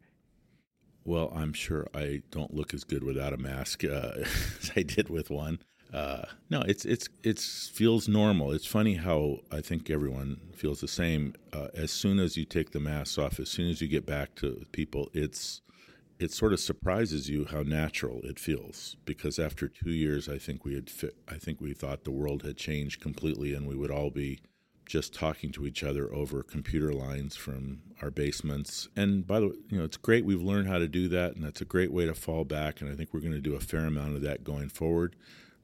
Well, 1.04 1.33
I'm 1.35 1.52
sure 1.52 1.87
I 1.95 2.23
don't 2.31 2.54
look 2.54 2.73
as 2.73 2.85
good 2.85 3.04
without 3.04 3.33
a 3.33 3.37
mask 3.37 3.85
uh, 3.85 4.12
as 4.16 4.73
I 4.75 4.83
did 4.83 5.11
with 5.11 5.31
one. 5.31 5.59
Uh, 5.92 6.25
no, 6.49 6.62
it's 6.62 6.84
it's 6.84 7.08
it's 7.22 7.68
feels 7.68 8.08
normal. 8.08 8.52
It's 8.52 8.66
funny 8.66 8.94
how 8.94 9.40
I 9.50 9.61
think 9.61 9.90
everyone 9.90 10.40
feels 10.54 10.80
the 10.80 10.88
same. 10.88 11.34
Uh, 11.52 11.68
as 11.75 11.90
soon 11.90 12.18
as 12.18 12.37
you 12.37 12.44
take 12.44 12.70
the 12.70 12.80
mask 12.80 13.18
off, 13.18 13.38
as 13.38 13.50
soon 13.50 13.68
as 13.68 13.82
you 13.82 13.88
get 13.88 14.06
back 14.06 14.34
to 14.37 14.64
people, 14.72 15.11
it's 15.12 15.61
it 16.18 16.32
sort 16.32 16.52
of 16.54 16.61
surprises 16.61 17.28
you 17.28 17.44
how 17.44 17.62
natural 17.62 18.20
it 18.25 18.38
feels. 18.38 18.96
Because 19.04 19.38
after 19.38 19.68
two 19.68 19.90
years, 19.90 20.28
I 20.28 20.38
think 20.38 20.64
we 20.64 20.75
had 20.75 20.90
I 21.28 21.37
think 21.37 21.61
we 21.61 21.75
thought 21.75 22.04
the 22.04 22.11
world 22.11 22.42
had 22.42 22.56
changed 22.56 23.02
completely, 23.02 23.52
and 23.52 23.66
we 23.66 23.76
would 23.76 23.90
all 23.90 24.11
be 24.11 24.40
just 24.87 25.14
talking 25.14 25.52
to 25.52 25.66
each 25.66 25.84
other 25.84 26.12
over 26.12 26.42
computer 26.42 26.92
lines 26.92 27.37
from 27.37 27.82
our 28.00 28.11
basements. 28.11 28.88
And 28.96 29.26
by 29.26 29.40
the 29.40 29.49
way, 29.49 29.54
you 29.68 29.78
know, 29.78 29.84
it's 29.84 29.96
great 29.96 30.25
we've 30.25 30.42
learned 30.42 30.68
how 30.68 30.78
to 30.78 30.88
do 30.88 31.06
that, 31.08 31.37
and 31.37 31.44
that's 31.44 31.61
a 31.61 31.66
great 31.66 31.92
way 31.92 32.06
to 32.06 32.14
fall 32.14 32.44
back. 32.44 32.80
And 32.80 32.90
I 32.90 32.94
think 32.94 33.12
we're 33.12 33.20
going 33.20 33.32
to 33.32 33.40
do 33.40 33.54
a 33.54 33.61
fair 33.61 33.84
amount 33.84 34.16
of 34.16 34.22
that 34.22 34.42
going 34.42 34.70
forward 34.70 35.16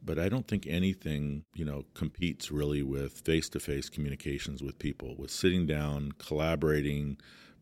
but 0.04 0.18
I 0.18 0.28
don't 0.28 0.46
think 0.46 0.66
anything, 0.66 1.44
you 1.54 1.64
know, 1.64 1.84
competes 1.94 2.50
really 2.50 2.82
with 2.82 3.20
face-to-face 3.20 3.90
communications 3.90 4.62
with 4.62 4.78
people, 4.78 5.14
with 5.16 5.30
sitting 5.30 5.66
down, 5.66 6.12
collaborating, 6.18 7.18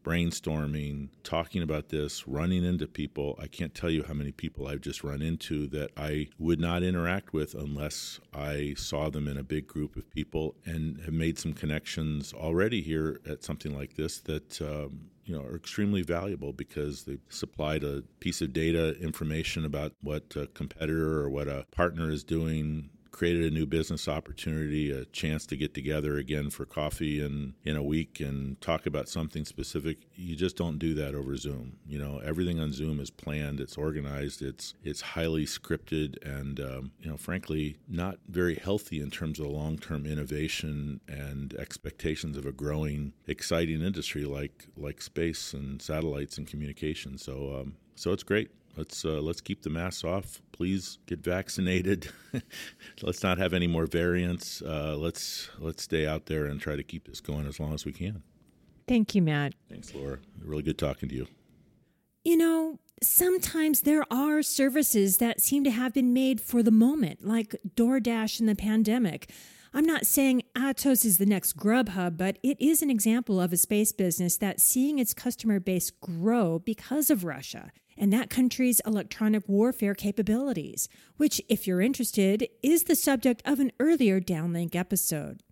brainstorming, 0.06 1.08
talking 1.24 1.62
about 1.62 1.88
this, 1.88 2.28
running 2.28 2.64
into 2.64 2.86
people. 2.86 3.36
I 3.42 3.48
can't 3.48 3.74
tell 3.74 3.90
you 3.90 4.04
how 4.04 4.14
many 4.14 4.30
people 4.30 4.68
I've 4.68 4.80
just 4.80 5.02
run 5.02 5.20
into 5.20 5.66
that 5.68 5.90
I 5.96 6.28
would 6.38 6.60
not 6.60 6.84
interact 6.84 7.32
with 7.32 7.54
unless 7.54 8.20
I 8.32 8.74
saw 8.76 9.10
them 9.10 9.26
in 9.26 9.36
a 9.36 9.42
big 9.42 9.66
group 9.66 9.96
of 9.96 10.08
people 10.10 10.54
and 10.64 11.00
have 11.00 11.12
made 11.12 11.40
some 11.40 11.52
connections 11.52 12.32
already 12.32 12.82
here 12.82 13.20
at 13.28 13.42
something 13.42 13.76
like 13.76 13.94
this 13.96 14.20
that 14.20 14.62
um, 14.62 15.10
you 15.26 15.36
know 15.36 15.44
are 15.44 15.56
extremely 15.56 16.02
valuable 16.02 16.52
because 16.52 17.04
they 17.04 17.18
supplied 17.28 17.84
a 17.84 18.02
piece 18.20 18.40
of 18.40 18.52
data 18.52 18.96
information 19.00 19.64
about 19.64 19.92
what 20.00 20.24
a 20.36 20.46
competitor 20.48 21.20
or 21.20 21.28
what 21.28 21.48
a 21.48 21.66
partner 21.72 22.10
is 22.10 22.24
doing 22.24 22.88
created 23.16 23.50
a 23.50 23.54
new 23.54 23.64
business 23.64 24.08
opportunity, 24.08 24.90
a 24.90 25.06
chance 25.06 25.46
to 25.46 25.56
get 25.56 25.72
together 25.72 26.18
again 26.18 26.50
for 26.50 26.66
coffee 26.66 27.24
in, 27.24 27.54
in 27.64 27.74
a 27.74 27.82
week 27.82 28.20
and 28.20 28.60
talk 28.60 28.84
about 28.84 29.08
something 29.08 29.46
specific. 29.46 29.96
You 30.14 30.36
just 30.36 30.54
don't 30.54 30.78
do 30.78 30.92
that 30.94 31.14
over 31.14 31.34
Zoom. 31.36 31.78
You 31.88 31.98
know, 31.98 32.18
everything 32.18 32.60
on 32.60 32.72
Zoom 32.72 33.00
is 33.00 33.10
planned, 33.10 33.58
it's 33.58 33.78
organized, 33.78 34.42
it's 34.42 34.74
it's 34.84 35.00
highly 35.00 35.46
scripted, 35.46 36.22
and 36.22 36.60
um, 36.60 36.90
you 37.00 37.08
know, 37.08 37.16
frankly, 37.16 37.78
not 37.88 38.18
very 38.28 38.56
healthy 38.56 39.00
in 39.00 39.10
terms 39.10 39.40
of 39.40 39.46
long 39.46 39.78
term 39.78 40.04
innovation 40.04 41.00
and 41.08 41.54
expectations 41.54 42.36
of 42.36 42.44
a 42.44 42.52
growing, 42.52 43.14
exciting 43.26 43.80
industry 43.80 44.26
like 44.26 44.66
like 44.76 45.00
space 45.00 45.54
and 45.54 45.80
satellites 45.80 46.36
and 46.36 46.46
communication. 46.46 47.16
So 47.16 47.56
um, 47.60 47.76
so 47.94 48.12
it's 48.12 48.22
great. 48.22 48.50
Let's 48.76 49.04
uh, 49.04 49.20
let's 49.20 49.40
keep 49.40 49.62
the 49.62 49.70
masks 49.70 50.04
off. 50.04 50.42
Please 50.52 50.98
get 51.06 51.20
vaccinated. 51.20 52.10
let's 53.02 53.22
not 53.22 53.38
have 53.38 53.54
any 53.54 53.66
more 53.66 53.86
variants. 53.86 54.60
Uh, 54.62 54.96
let's 54.98 55.48
let's 55.58 55.82
stay 55.82 56.06
out 56.06 56.26
there 56.26 56.46
and 56.46 56.60
try 56.60 56.76
to 56.76 56.82
keep 56.82 57.06
this 57.06 57.20
going 57.20 57.46
as 57.46 57.58
long 57.58 57.72
as 57.72 57.84
we 57.84 57.92
can. 57.92 58.22
Thank 58.86 59.14
you, 59.14 59.22
Matt. 59.22 59.54
Thanks, 59.68 59.94
Laura. 59.94 60.18
Really 60.44 60.62
good 60.62 60.78
talking 60.78 61.08
to 61.08 61.14
you. 61.14 61.26
You 62.24 62.36
know, 62.36 62.78
sometimes 63.02 63.82
there 63.82 64.04
are 64.10 64.42
services 64.42 65.18
that 65.18 65.40
seem 65.40 65.64
to 65.64 65.70
have 65.70 65.92
been 65.92 66.12
made 66.12 66.40
for 66.40 66.62
the 66.62 66.70
moment, 66.70 67.26
like 67.26 67.56
DoorDash 67.76 68.40
in 68.40 68.46
the 68.46 68.54
pandemic. 68.54 69.30
I'm 69.72 69.84
not 69.84 70.06
saying 70.06 70.42
Atos 70.54 71.04
is 71.04 71.18
the 71.18 71.26
next 71.26 71.56
Grubhub, 71.56 72.16
but 72.16 72.38
it 72.42 72.60
is 72.60 72.82
an 72.82 72.90
example 72.90 73.40
of 73.40 73.52
a 73.52 73.56
space 73.56 73.92
business 73.92 74.36
that's 74.36 74.62
seeing 74.62 74.98
its 74.98 75.12
customer 75.12 75.60
base 75.60 75.90
grow 75.90 76.58
because 76.58 77.10
of 77.10 77.24
Russia 77.24 77.72
and 77.96 78.12
that 78.12 78.30
country's 78.30 78.80
electronic 78.86 79.48
warfare 79.48 79.94
capabilities, 79.94 80.88
which, 81.16 81.40
if 81.48 81.66
you're 81.66 81.80
interested, 81.80 82.48
is 82.62 82.84
the 82.84 82.96
subject 82.96 83.42
of 83.44 83.60
an 83.60 83.72
earlier 83.80 84.20
Downlink 84.20 84.74
episode. 84.74 85.42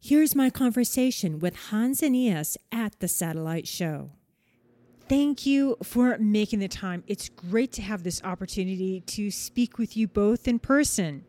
Here's 0.00 0.34
my 0.34 0.48
conversation 0.50 1.38
with 1.38 1.68
Hans 1.70 2.02
Aeneas 2.02 2.56
at 2.72 2.98
the 3.00 3.08
Satellite 3.08 3.68
Show. 3.68 4.12
Thank 5.08 5.44
you 5.44 5.76
for 5.82 6.16
making 6.18 6.60
the 6.60 6.68
time. 6.68 7.02
It's 7.06 7.28
great 7.28 7.72
to 7.72 7.82
have 7.82 8.04
this 8.04 8.22
opportunity 8.22 9.00
to 9.00 9.30
speak 9.30 9.76
with 9.76 9.96
you 9.96 10.06
both 10.06 10.46
in 10.46 10.58
person. 10.60 11.24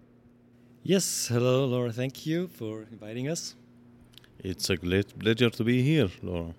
Yes, 0.84 1.28
hello, 1.28 1.66
Laura. 1.66 1.92
Thank 1.92 2.26
you 2.26 2.48
for 2.48 2.84
inviting 2.92 3.28
us. 3.28 3.56
It's 4.40 4.70
a 4.70 4.78
great 4.78 5.18
pleasure 5.20 5.50
to 5.50 5.64
be 5.64 5.82
here, 5.82 6.10
Laura. 6.24 6.54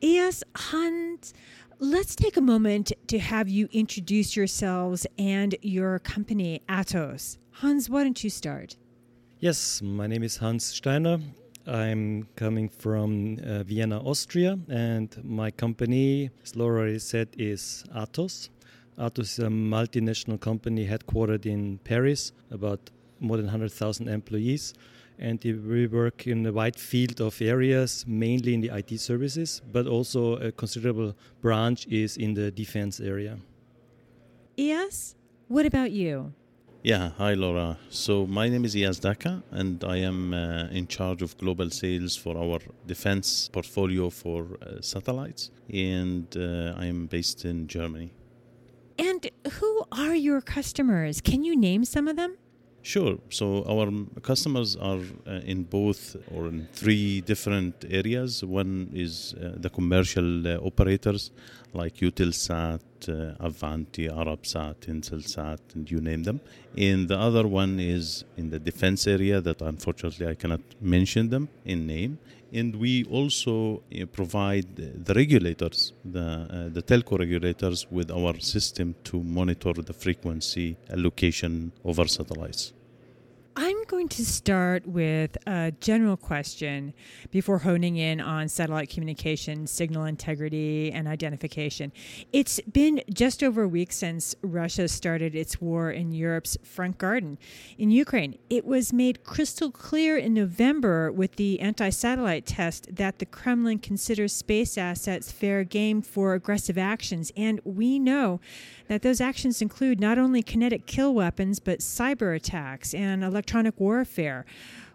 Yes, 0.00 0.42
Hans, 0.56 1.32
Let's 1.84 2.14
take 2.14 2.36
a 2.36 2.40
moment 2.40 2.92
to 3.08 3.18
have 3.18 3.48
you 3.48 3.68
introduce 3.72 4.36
yourselves 4.36 5.04
and 5.18 5.56
your 5.62 5.98
company, 5.98 6.62
Atos. 6.68 7.38
Hans, 7.50 7.90
why 7.90 8.04
don't 8.04 8.22
you 8.22 8.30
start? 8.30 8.76
Yes, 9.40 9.82
my 9.82 10.06
name 10.06 10.22
is 10.22 10.36
Hans 10.36 10.64
Steiner. 10.64 11.18
I'm 11.66 12.28
coming 12.36 12.68
from 12.68 13.40
uh, 13.44 13.64
Vienna, 13.64 14.00
Austria, 14.00 14.60
and 14.68 15.08
my 15.24 15.50
company, 15.50 16.30
as 16.44 16.54
Laura 16.54 16.82
already 16.82 17.00
said, 17.00 17.30
is 17.36 17.82
Atos. 17.96 18.50
Atos 18.96 19.18
is 19.18 19.38
a 19.40 19.48
multinational 19.48 20.40
company 20.40 20.86
headquartered 20.86 21.46
in 21.46 21.78
Paris, 21.78 22.30
about 22.52 22.90
more 23.18 23.38
than 23.38 23.46
100,000 23.46 24.06
employees 24.06 24.72
and 25.22 25.42
we 25.44 25.86
work 25.86 26.26
in 26.26 26.44
a 26.46 26.52
wide 26.52 26.76
field 26.76 27.20
of 27.20 27.40
areas, 27.40 28.04
mainly 28.08 28.54
in 28.54 28.60
the 28.60 28.70
IT 28.76 28.98
services, 28.98 29.62
but 29.72 29.86
also 29.86 30.36
a 30.36 30.50
considerable 30.50 31.14
branch 31.40 31.86
is 31.86 32.16
in 32.16 32.34
the 32.34 32.50
defense 32.50 32.98
area. 32.98 33.38
Yes. 34.56 35.14
What 35.46 35.64
about 35.64 35.92
you? 35.92 36.34
Yeah, 36.82 37.10
hi 37.16 37.34
Laura. 37.34 37.78
So 37.90 38.26
my 38.26 38.48
name 38.48 38.64
is 38.64 38.74
Eias 38.74 39.00
Daka, 39.00 39.44
and 39.52 39.84
I 39.84 39.98
am 39.98 40.34
uh, 40.34 40.66
in 40.72 40.88
charge 40.88 41.22
of 41.22 41.38
global 41.38 41.70
sales 41.70 42.16
for 42.16 42.36
our 42.36 42.58
defense 42.88 43.48
portfolio 43.48 44.10
for 44.10 44.58
uh, 44.60 44.80
satellites, 44.80 45.52
and 45.72 46.26
uh, 46.36 46.74
I 46.76 46.86
am 46.86 47.06
based 47.06 47.44
in 47.44 47.68
Germany. 47.68 48.12
And 48.98 49.30
who 49.52 49.84
are 49.92 50.16
your 50.16 50.40
customers? 50.40 51.20
Can 51.20 51.44
you 51.44 51.54
name 51.56 51.84
some 51.84 52.08
of 52.08 52.16
them? 52.16 52.36
Sure. 52.82 53.16
So 53.30 53.64
our 53.68 53.90
customers 54.22 54.74
are 54.76 54.98
uh, 55.26 55.40
in 55.44 55.62
both 55.62 56.16
or 56.34 56.48
in 56.48 56.66
three 56.72 57.20
different 57.20 57.84
areas. 57.88 58.42
One 58.44 58.90
is 58.92 59.34
uh, 59.34 59.52
the 59.56 59.70
commercial 59.70 60.46
uh, 60.46 60.56
operators 60.56 61.30
like 61.72 61.98
Eutelsat, 61.98 62.74
uh, 62.74 62.78
Avanti, 63.08 64.08
Arabsat, 64.08 64.86
Intelsat, 64.88 65.60
and 65.74 65.90
you 65.90 66.00
name 66.00 66.22
them. 66.22 66.40
And 66.76 67.08
the 67.08 67.18
other 67.18 67.46
one 67.46 67.80
is 67.80 68.24
in 68.36 68.50
the 68.50 68.58
defense 68.58 69.06
area 69.06 69.40
that 69.40 69.60
unfortunately 69.60 70.26
I 70.28 70.34
cannot 70.34 70.62
mention 70.80 71.30
them 71.30 71.48
in 71.64 71.86
name 71.86 72.18
and 72.52 72.76
we 72.76 73.04
also 73.04 73.82
uh, 73.98 74.04
provide 74.06 74.76
the 74.76 75.14
regulators, 75.14 75.92
the, 76.04 76.20
uh, 76.20 76.68
the 76.68 76.82
telco 76.82 77.18
regulators, 77.18 77.86
with 77.90 78.10
our 78.10 78.38
system 78.40 78.94
to 79.04 79.22
monitor 79.22 79.72
the 79.72 79.92
frequency 79.92 80.76
allocation 80.90 81.72
over 81.84 82.06
satellites. 82.06 82.72
Going 83.92 84.08
to 84.08 84.24
start 84.24 84.86
with 84.86 85.36
a 85.46 85.70
general 85.78 86.16
question 86.16 86.94
before 87.30 87.58
honing 87.58 87.98
in 87.98 88.22
on 88.22 88.48
satellite 88.48 88.88
communication, 88.88 89.66
signal 89.66 90.06
integrity, 90.06 90.90
and 90.90 91.06
identification. 91.06 91.92
It's 92.32 92.58
been 92.60 93.02
just 93.12 93.42
over 93.42 93.64
a 93.64 93.68
week 93.68 93.92
since 93.92 94.34
Russia 94.40 94.88
started 94.88 95.34
its 95.34 95.60
war 95.60 95.90
in 95.90 96.10
Europe's 96.10 96.56
front 96.64 96.96
garden 96.96 97.36
in 97.76 97.90
Ukraine. 97.90 98.38
It 98.48 98.64
was 98.64 98.94
made 98.94 99.24
crystal 99.24 99.70
clear 99.70 100.16
in 100.16 100.32
November 100.32 101.12
with 101.12 101.36
the 101.36 101.60
anti 101.60 101.90
satellite 101.90 102.46
test 102.46 102.96
that 102.96 103.18
the 103.18 103.26
Kremlin 103.26 103.78
considers 103.78 104.32
space 104.32 104.78
assets 104.78 105.30
fair 105.30 105.64
game 105.64 106.00
for 106.00 106.32
aggressive 106.32 106.78
actions. 106.78 107.30
And 107.36 107.60
we 107.62 107.98
know 107.98 108.40
that 108.92 109.00
those 109.00 109.22
actions 109.22 109.62
include 109.62 109.98
not 110.00 110.18
only 110.18 110.42
kinetic 110.42 110.84
kill 110.84 111.14
weapons, 111.14 111.58
but 111.58 111.78
cyber 111.78 112.36
attacks 112.36 112.92
and 112.92 113.24
electronic 113.24 113.80
warfare. 113.80 114.44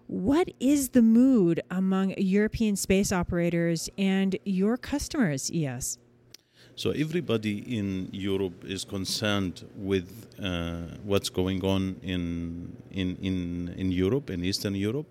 What 0.06 0.50
is 0.60 0.90
the 0.90 1.02
mood 1.02 1.64
among 1.72 2.14
European 2.16 2.76
space 2.76 3.12
operators 3.12 3.90
and 3.98 4.38
your 4.46 4.78
customers, 4.78 5.50
Eias? 5.50 5.98
So 6.76 6.92
everybody 6.92 7.56
in 7.76 8.10
Europe 8.12 8.64
is 8.66 8.86
concerned 8.86 9.66
with 9.76 10.08
uh, 10.40 10.96
what's 11.04 11.30
going 11.30 11.66
on 11.66 11.96
in, 12.04 12.78
in, 12.92 13.16
in, 13.16 13.74
in 13.78 13.92
Europe, 13.92 14.30
in 14.30 14.46
Eastern 14.46 14.76
Europe, 14.76 15.08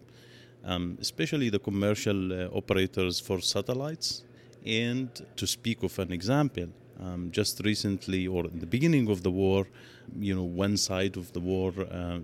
um, 0.64 0.96
especially 1.00 1.50
the 1.50 1.58
commercial 1.58 2.32
uh, 2.32 2.46
operators 2.52 3.18
for 3.18 3.40
satellites. 3.40 4.22
And 4.64 5.10
to 5.34 5.44
speak 5.44 5.82
of 5.82 5.98
an 5.98 6.12
example, 6.12 6.68
um, 7.00 7.30
just 7.30 7.60
recently, 7.64 8.26
or 8.26 8.44
in 8.46 8.60
the 8.60 8.66
beginning 8.66 9.08
of 9.10 9.22
the 9.22 9.30
war, 9.30 9.66
you 10.18 10.34
know, 10.34 10.44
one 10.44 10.76
side 10.76 11.16
of 11.16 11.32
the 11.32 11.40
war 11.40 11.72
uh, 11.90 12.18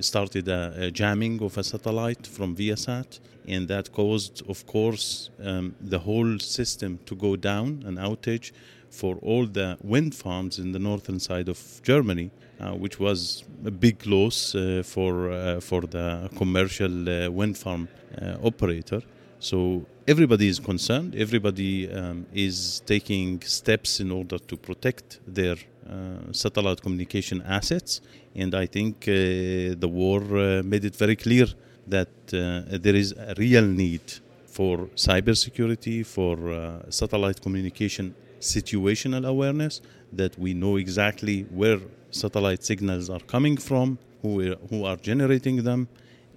started 0.00 0.48
a, 0.48 0.74
a, 0.86 0.90
jamming 0.90 1.42
of 1.42 1.58
a 1.58 1.64
satellite 1.64 2.26
from 2.26 2.56
Viasat, 2.56 3.20
and 3.46 3.68
that 3.68 3.92
caused, 3.92 4.42
of 4.48 4.66
course, 4.66 5.30
um, 5.42 5.74
the 5.80 5.98
whole 5.98 6.38
system 6.38 6.98
to 7.06 7.14
go 7.14 7.36
down, 7.36 7.82
an 7.86 7.96
outage 7.96 8.52
for 8.90 9.16
all 9.22 9.46
the 9.46 9.78
wind 9.82 10.14
farms 10.14 10.58
in 10.58 10.72
the 10.72 10.78
northern 10.78 11.18
side 11.18 11.48
of 11.48 11.80
Germany, 11.82 12.30
uh, 12.60 12.72
which 12.72 13.00
was 13.00 13.44
a 13.64 13.70
big 13.70 14.06
loss 14.06 14.54
uh, 14.54 14.82
for 14.84 15.30
uh, 15.30 15.60
for 15.60 15.82
the 15.82 16.30
commercial 16.36 17.08
uh, 17.08 17.30
wind 17.30 17.56
farm 17.56 17.88
uh, 18.20 18.36
operator. 18.44 19.02
So 19.40 19.86
everybody 20.06 20.48
is 20.48 20.58
concerned. 20.58 21.14
Everybody 21.14 21.90
um, 21.92 22.26
is 22.32 22.82
taking 22.86 23.40
steps 23.42 24.00
in 24.00 24.10
order 24.10 24.38
to 24.38 24.56
protect 24.56 25.20
their 25.26 25.56
uh, 25.88 26.32
satellite 26.32 26.82
communication 26.82 27.42
assets. 27.42 28.00
And 28.34 28.54
I 28.54 28.66
think 28.66 29.04
uh, 29.08 29.78
the 29.78 29.88
war 29.90 30.20
uh, 30.20 30.62
made 30.64 30.84
it 30.84 30.96
very 30.96 31.16
clear 31.16 31.46
that 31.86 32.08
uh, 32.32 32.78
there 32.78 32.94
is 32.94 33.12
a 33.12 33.34
real 33.36 33.64
need 33.64 34.02
for 34.46 34.88
cybersecurity, 34.96 36.04
for 36.04 36.50
uh, 36.50 36.90
satellite 36.90 37.40
communication 37.40 38.14
situational 38.40 39.26
awareness, 39.26 39.80
that 40.12 40.36
we 40.38 40.52
know 40.52 40.76
exactly 40.76 41.42
where 41.50 41.78
satellite 42.10 42.64
signals 42.64 43.08
are 43.08 43.20
coming 43.20 43.56
from, 43.56 43.98
who, 44.20 44.54
who 44.68 44.84
are 44.84 44.96
generating 44.96 45.62
them, 45.62 45.88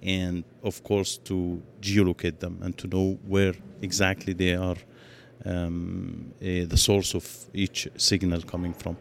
and 0.02 0.44
of 0.62 0.82
course 0.82 1.18
to 1.18 1.62
geolocate 1.80 2.38
them 2.38 2.58
and 2.62 2.76
to 2.78 2.86
know 2.86 3.18
where 3.26 3.54
exactly 3.82 4.32
they 4.32 4.54
are 4.54 4.76
um, 5.44 6.32
uh, 6.40 6.66
the 6.66 6.76
source 6.76 7.14
of 7.14 7.24
each 7.52 7.88
signal 7.96 8.42
coming 8.42 8.72
from. 8.72 8.96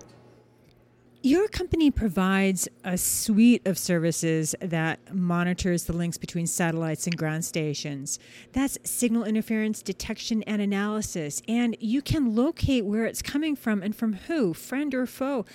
Your 1.25 1.47
company 1.47 1.89
provides 1.89 2.67
a 2.83 2.99
suite 2.99 3.65
of 3.65 3.79
services 3.79 4.53
that 4.61 4.99
monitors 5.11 5.85
the 5.85 5.93
links 5.93 6.19
between 6.19 6.45
satellites 6.45 7.07
and 7.07 7.17
ground 7.17 7.43
stations. 7.43 8.19
That's 8.53 8.77
signal 8.83 9.23
interference 9.23 9.81
detection 9.81 10.43
and 10.43 10.61
analysis, 10.61 11.41
and 11.47 11.75
you 11.79 12.03
can 12.03 12.35
locate 12.35 12.85
where 12.85 13.05
it's 13.05 13.23
coming 13.23 13.55
from 13.55 13.81
and 13.81 13.95
from 13.95 14.13
who, 14.27 14.53
friend 14.53 14.93
or 14.93 15.07
foe. 15.07 15.47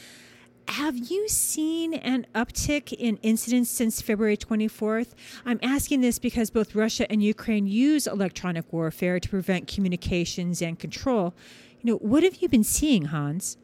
Have 0.71 0.97
you 0.97 1.29
seen 1.29 1.95
an 1.95 2.29
uptick 2.33 2.93
in 2.93 3.17
incidents 3.23 3.69
since 3.69 4.01
February 4.01 4.37
24th? 4.37 5.15
I'm 5.45 5.59
asking 5.65 6.01
this 6.01 6.21
because 6.21 6.49
both 6.51 6.77
Russia 6.77 7.11
and 7.11 7.21
Ukraine 7.21 7.67
use 7.67 8.07
electronic 8.07 8.73
warfare 8.73 9.19
to 9.19 9.29
prevent 9.29 9.67
communications 9.67 10.63
and 10.63 10.79
control. 10.79 11.35
You 11.83 11.91
know, 11.91 11.97
what 11.97 12.23
have 12.23 12.37
you 12.37 12.49
been 12.49 12.63
seeing, 12.63 13.07
Hans? 13.07 13.57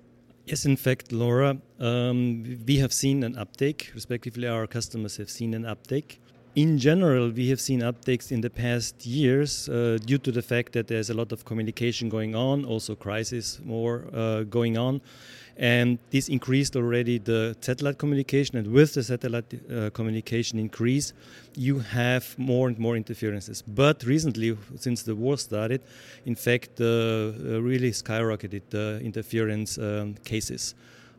Yes, 0.47 0.67
in 0.67 0.77
fact, 0.77 1.13
Laura, 1.13 1.59
um, 1.79 2.43
we 2.67 2.79
have 2.79 2.93
seen 2.93 3.23
an 3.23 3.39
uptake, 3.39 3.93
respectively, 3.95 4.49
our 4.49 4.67
customers 4.67 5.17
have 5.17 5.31
seen 5.31 5.55
an 5.55 5.65
uptake. 5.65 6.21
In 6.57 6.79
general, 6.79 7.31
we 7.31 7.51
have 7.51 7.61
seen 7.61 7.83
uptakes 7.83 8.33
in 8.33 8.41
the 8.41 8.49
past 8.49 9.05
years 9.05 9.69
uh, 9.69 9.99
due 10.05 10.19
to 10.19 10.33
the 10.33 10.41
fact 10.41 10.73
that 10.73 10.89
there's 10.89 11.11
a 11.11 11.15
lot 11.15 11.31
of 11.31 11.45
communication 11.45 12.09
going 12.09 12.35
on, 12.35 12.65
also 12.65 12.97
crisis 12.97 13.61
more 13.63 14.07
uh, 14.13 14.43
going 14.45 14.79
on. 14.79 15.03
And 15.59 15.99
this 16.11 16.29
increased 16.29 16.77
already 16.77 17.19
the 17.19 17.57
satellite 17.61 17.97
communication, 17.97 18.59
and 18.59 18.67
with 18.67 18.93
the 18.93 19.03
satellite 19.03 19.55
uh, 19.55 19.89
communication 19.91 20.59
increase, 20.59 21.15
you 21.55 21.79
have 21.79 22.39
more 22.39 22.69
and 22.69 22.79
more 22.79 22.95
interferences. 22.95 23.63
But 23.63 24.05
recently, 24.05 24.57
since 24.77 25.03
the 25.03 25.15
war 25.15 25.39
started, 25.39 25.81
in 26.27 26.35
fact, 26.35 26.79
uh, 26.81 27.33
really 27.63 27.91
skyrocketed 27.93 28.63
the 28.69 29.01
interference 29.03 29.79
um, 29.79 30.15
cases. 30.25 30.75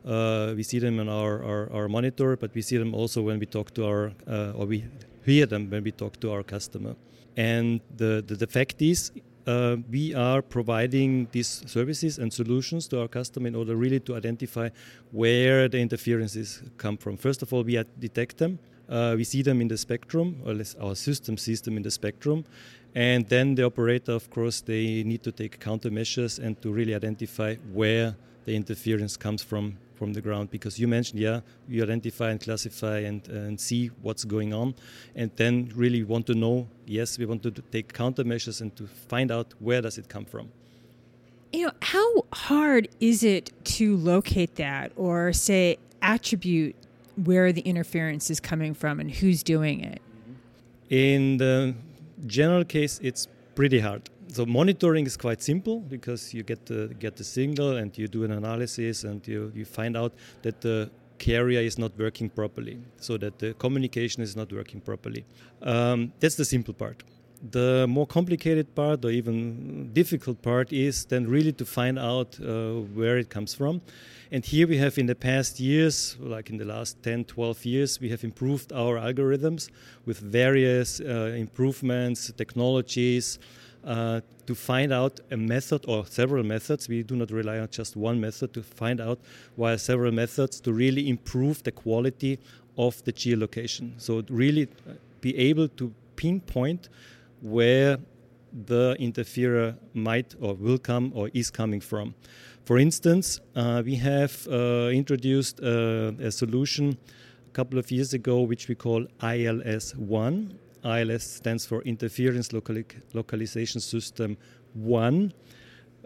Uh, 0.06 0.54
we 0.56 0.62
see 0.62 0.78
them 0.78 1.00
on 1.00 1.08
our, 1.08 1.42
our, 1.42 1.72
our, 1.72 1.88
monitor, 1.88 2.36
but 2.36 2.54
we 2.54 2.62
see 2.62 2.76
them 2.76 2.94
also 2.94 3.20
when 3.20 3.40
we 3.40 3.46
talk 3.46 3.74
to 3.74 3.84
our, 3.84 4.12
uh, 4.28 4.52
or 4.54 4.66
we 4.66 4.84
hear 5.24 5.46
them 5.46 5.68
when 5.68 5.82
we 5.82 5.90
talk 5.90 6.18
to 6.20 6.30
our 6.30 6.44
customer. 6.44 6.94
And 7.36 7.80
the, 7.96 8.24
the, 8.26 8.36
the 8.36 8.46
fact 8.46 8.80
is, 8.80 9.10
uh, 9.48 9.76
we 9.90 10.14
are 10.14 10.42
providing 10.42 11.26
these 11.32 11.62
services 11.66 12.18
and 12.18 12.30
solutions 12.30 12.86
to 12.88 13.00
our 13.00 13.08
customer 13.08 13.48
in 13.48 13.54
order 13.54 13.74
really 13.76 13.98
to 14.00 14.14
identify 14.14 14.68
where 15.10 15.68
the 15.68 15.78
interferences 15.78 16.62
come 16.76 16.98
from. 16.98 17.16
First 17.16 17.42
of 17.42 17.52
all, 17.52 17.64
we 17.64 17.82
detect 17.98 18.36
them. 18.36 18.58
Uh, 18.90 19.14
we 19.16 19.24
see 19.24 19.42
them 19.42 19.60
in 19.62 19.68
the 19.68 19.78
spectrum, 19.78 20.36
or 20.44 20.54
our 20.80 20.94
system 20.94 21.38
sees 21.38 21.62
them 21.62 21.76
in 21.76 21.82
the 21.82 21.90
spectrum, 21.90 22.44
and 22.94 23.26
then 23.28 23.54
the 23.54 23.64
operator, 23.64 24.12
of 24.12 24.30
course, 24.30 24.60
they 24.60 25.02
need 25.02 25.22
to 25.22 25.32
take 25.32 25.58
countermeasures 25.60 26.38
and 26.38 26.60
to 26.62 26.70
really 26.70 26.94
identify 26.94 27.54
where 27.72 28.16
the 28.44 28.54
interference 28.54 29.16
comes 29.16 29.42
from 29.42 29.76
from 29.98 30.12
the 30.12 30.20
ground 30.20 30.50
because 30.50 30.78
you 30.78 30.86
mentioned 30.86 31.18
yeah 31.20 31.40
you 31.68 31.82
identify 31.82 32.30
and 32.30 32.40
classify 32.40 32.98
and, 32.98 33.28
and 33.28 33.60
see 33.60 33.88
what's 34.00 34.24
going 34.24 34.54
on 34.54 34.74
and 35.16 35.30
then 35.36 35.70
really 35.74 36.02
want 36.04 36.24
to 36.26 36.34
know 36.34 36.68
yes 36.86 37.18
we 37.18 37.26
want 37.26 37.42
to 37.42 37.50
take 37.50 37.92
countermeasures 37.92 38.60
and 38.60 38.74
to 38.76 38.86
find 38.86 39.30
out 39.30 39.52
where 39.58 39.82
does 39.82 39.98
it 39.98 40.08
come 40.08 40.24
from. 40.24 40.48
You 41.52 41.66
know 41.66 41.72
how 41.82 42.08
hard 42.32 42.88
is 43.00 43.22
it 43.22 43.52
to 43.76 43.96
locate 43.96 44.56
that 44.56 44.92
or 44.96 45.32
say 45.32 45.78
attribute 46.02 46.76
where 47.16 47.52
the 47.52 47.62
interference 47.62 48.30
is 48.30 48.38
coming 48.38 48.74
from 48.74 49.00
and 49.00 49.10
who's 49.10 49.42
doing 49.42 49.80
it? 49.80 50.00
In 50.90 51.38
the 51.38 51.74
general 52.26 52.64
case 52.64 53.00
it's 53.02 53.26
pretty 53.54 53.80
hard 53.80 54.08
so 54.30 54.46
monitoring 54.46 55.06
is 55.06 55.16
quite 55.16 55.42
simple 55.42 55.80
because 55.80 56.34
you 56.34 56.42
get 56.42 56.66
the 56.66 56.94
get 56.98 57.16
the 57.16 57.24
signal 57.24 57.76
and 57.76 57.96
you 57.96 58.08
do 58.08 58.24
an 58.24 58.32
analysis 58.32 59.04
and 59.04 59.26
you, 59.26 59.52
you 59.54 59.64
find 59.64 59.96
out 59.96 60.12
that 60.42 60.60
the 60.60 60.90
carrier 61.18 61.60
is 61.60 61.78
not 61.78 61.92
working 61.98 62.30
properly, 62.30 62.78
so 63.00 63.16
that 63.18 63.38
the 63.38 63.54
communication 63.54 64.22
is 64.22 64.36
not 64.36 64.52
working 64.52 64.80
properly. 64.80 65.24
Um, 65.62 66.12
that's 66.20 66.36
the 66.36 66.44
simple 66.44 66.74
part. 66.74 67.02
The 67.50 67.86
more 67.88 68.06
complicated 68.06 68.74
part, 68.74 69.04
or 69.04 69.10
even 69.10 69.92
difficult 69.92 70.42
part, 70.42 70.72
is 70.72 71.04
then 71.04 71.28
really 71.28 71.52
to 71.52 71.64
find 71.64 71.98
out 71.98 72.38
uh, 72.40 72.80
where 72.94 73.16
it 73.16 73.30
comes 73.30 73.54
from. 73.54 73.80
And 74.32 74.44
here 74.44 74.66
we 74.66 74.76
have, 74.78 74.98
in 74.98 75.06
the 75.06 75.14
past 75.14 75.60
years, 75.60 76.16
like 76.18 76.50
in 76.50 76.56
the 76.56 76.64
last 76.64 77.00
10, 77.02 77.24
12 77.26 77.64
years, 77.64 78.00
we 78.00 78.08
have 78.10 78.24
improved 78.24 78.72
our 78.72 78.96
algorithms 78.96 79.70
with 80.04 80.18
various 80.18 81.00
uh, 81.00 81.32
improvements, 81.36 82.32
technologies, 82.36 83.38
uh, 83.88 84.20
to 84.46 84.54
find 84.54 84.92
out 84.92 85.18
a 85.30 85.36
method 85.36 85.82
or 85.88 86.04
several 86.06 86.44
methods. 86.44 86.88
We 86.88 87.02
do 87.02 87.16
not 87.16 87.30
rely 87.30 87.58
on 87.58 87.68
just 87.70 87.96
one 87.96 88.20
method 88.20 88.52
to 88.52 88.62
find 88.62 89.00
out 89.00 89.18
via 89.56 89.78
several 89.78 90.12
methods 90.12 90.60
to 90.60 90.72
really 90.74 91.08
improve 91.08 91.62
the 91.62 91.72
quality 91.72 92.38
of 92.76 93.02
the 93.04 93.12
geolocation. 93.12 93.92
So, 93.96 94.22
really 94.28 94.68
uh, 94.86 94.92
be 95.22 95.36
able 95.38 95.68
to 95.68 95.92
pinpoint 96.16 96.90
where 97.40 97.98
the 98.66 98.94
interferer 98.98 99.74
might 99.94 100.34
or 100.38 100.54
will 100.54 100.78
come 100.78 101.10
or 101.14 101.30
is 101.32 101.50
coming 101.50 101.80
from. 101.80 102.14
For 102.64 102.78
instance, 102.78 103.40
uh, 103.56 103.82
we 103.82 103.94
have 103.96 104.46
uh, 104.48 104.90
introduced 104.92 105.60
uh, 105.62 106.12
a 106.20 106.30
solution 106.30 106.98
a 107.46 107.50
couple 107.52 107.78
of 107.78 107.90
years 107.90 108.12
ago 108.12 108.42
which 108.42 108.68
we 108.68 108.74
call 108.74 109.06
ILS 109.22 109.96
1 109.96 110.58
ILS 110.84 111.22
stands 111.22 111.66
for 111.66 111.82
Interference 111.82 112.48
Locali- 112.48 112.84
Localization 113.12 113.80
System 113.80 114.36
1. 114.74 115.32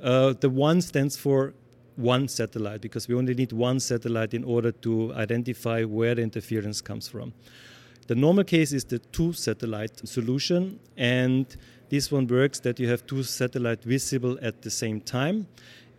Uh, 0.02 0.34
the 0.40 0.50
1 0.50 0.80
stands 0.80 1.16
for 1.16 1.54
one 1.96 2.28
satellite 2.28 2.80
because 2.80 3.08
we 3.08 3.14
only 3.14 3.34
need 3.34 3.52
one 3.52 3.78
satellite 3.78 4.34
in 4.34 4.44
order 4.44 4.72
to 4.72 5.12
identify 5.14 5.84
where 5.84 6.14
the 6.14 6.22
interference 6.22 6.80
comes 6.80 7.08
from. 7.08 7.32
The 8.08 8.14
normal 8.14 8.44
case 8.44 8.72
is 8.72 8.84
the 8.84 8.98
two 8.98 9.32
satellite 9.32 10.06
solution, 10.08 10.80
and 10.96 11.46
this 11.88 12.10
one 12.10 12.26
works 12.26 12.60
that 12.60 12.80
you 12.80 12.88
have 12.88 13.06
two 13.06 13.22
satellites 13.22 13.84
visible 13.84 14.38
at 14.42 14.62
the 14.62 14.70
same 14.70 15.00
time. 15.00 15.46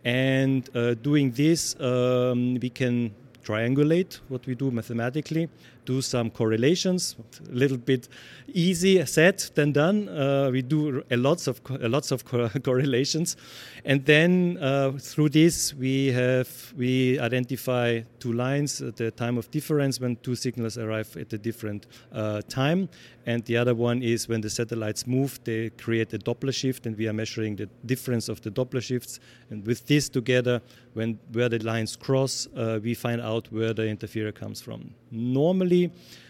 And 0.04 0.68
uh, 0.76 0.94
doing 0.94 1.30
this, 1.30 1.78
um, 1.80 2.56
we 2.60 2.68
can 2.68 3.14
triangulate 3.42 4.20
what 4.28 4.46
we 4.46 4.54
do 4.54 4.70
mathematically, 4.70 5.48
do 5.84 6.00
some 6.00 6.30
correlations. 6.30 7.16
A 7.48 7.52
little 7.52 7.76
bit 7.76 8.08
easy 8.48 9.04
said 9.06 9.38
than 9.54 9.72
done. 9.72 10.08
Uh, 10.08 10.50
we 10.50 10.62
do 10.62 11.02
a 11.10 11.16
lots 11.16 11.46
of 11.46 11.60
a 11.80 11.88
lots 11.88 12.10
of 12.10 12.24
co 12.24 12.48
correlations, 12.62 13.36
and 13.84 14.04
then 14.04 14.58
uh, 14.60 14.92
through 14.98 15.30
this 15.30 15.74
we 15.74 16.12
have 16.12 16.48
we 16.76 17.18
identify 17.18 18.00
two 18.18 18.32
lines 18.32 18.80
at 18.80 18.96
the 18.96 19.10
time 19.10 19.38
of 19.38 19.50
difference 19.50 20.00
when 20.00 20.16
two 20.16 20.34
signals 20.34 20.78
arrive 20.78 21.16
at 21.16 21.32
a 21.32 21.38
different 21.38 21.86
uh, 22.12 22.40
time, 22.48 22.88
and 23.26 23.44
the 23.44 23.56
other 23.56 23.74
one 23.74 24.02
is 24.02 24.28
when 24.28 24.40
the 24.40 24.50
satellites 24.50 25.06
move, 25.06 25.40
they 25.44 25.70
create 25.70 26.12
a 26.12 26.18
Doppler 26.18 26.52
shift, 26.52 26.86
and 26.86 26.96
we 26.96 27.08
are 27.08 27.12
measuring 27.12 27.56
the 27.56 27.68
difference 27.86 28.28
of 28.28 28.40
the 28.42 28.50
Doppler 28.50 28.82
shifts. 28.82 29.18
And 29.50 29.66
with 29.66 29.86
this 29.86 30.08
together, 30.08 30.60
when 30.92 31.18
where 31.32 31.48
the 31.48 31.58
lines 31.58 31.96
cross, 31.96 32.46
uh, 32.56 32.80
we 32.82 32.94
find 32.94 33.20
out 33.20 33.50
where 33.50 33.72
the 33.72 33.86
interferer 33.86 34.32
comes 34.32 34.60
from. 34.60 34.94
Normally, 35.10 35.73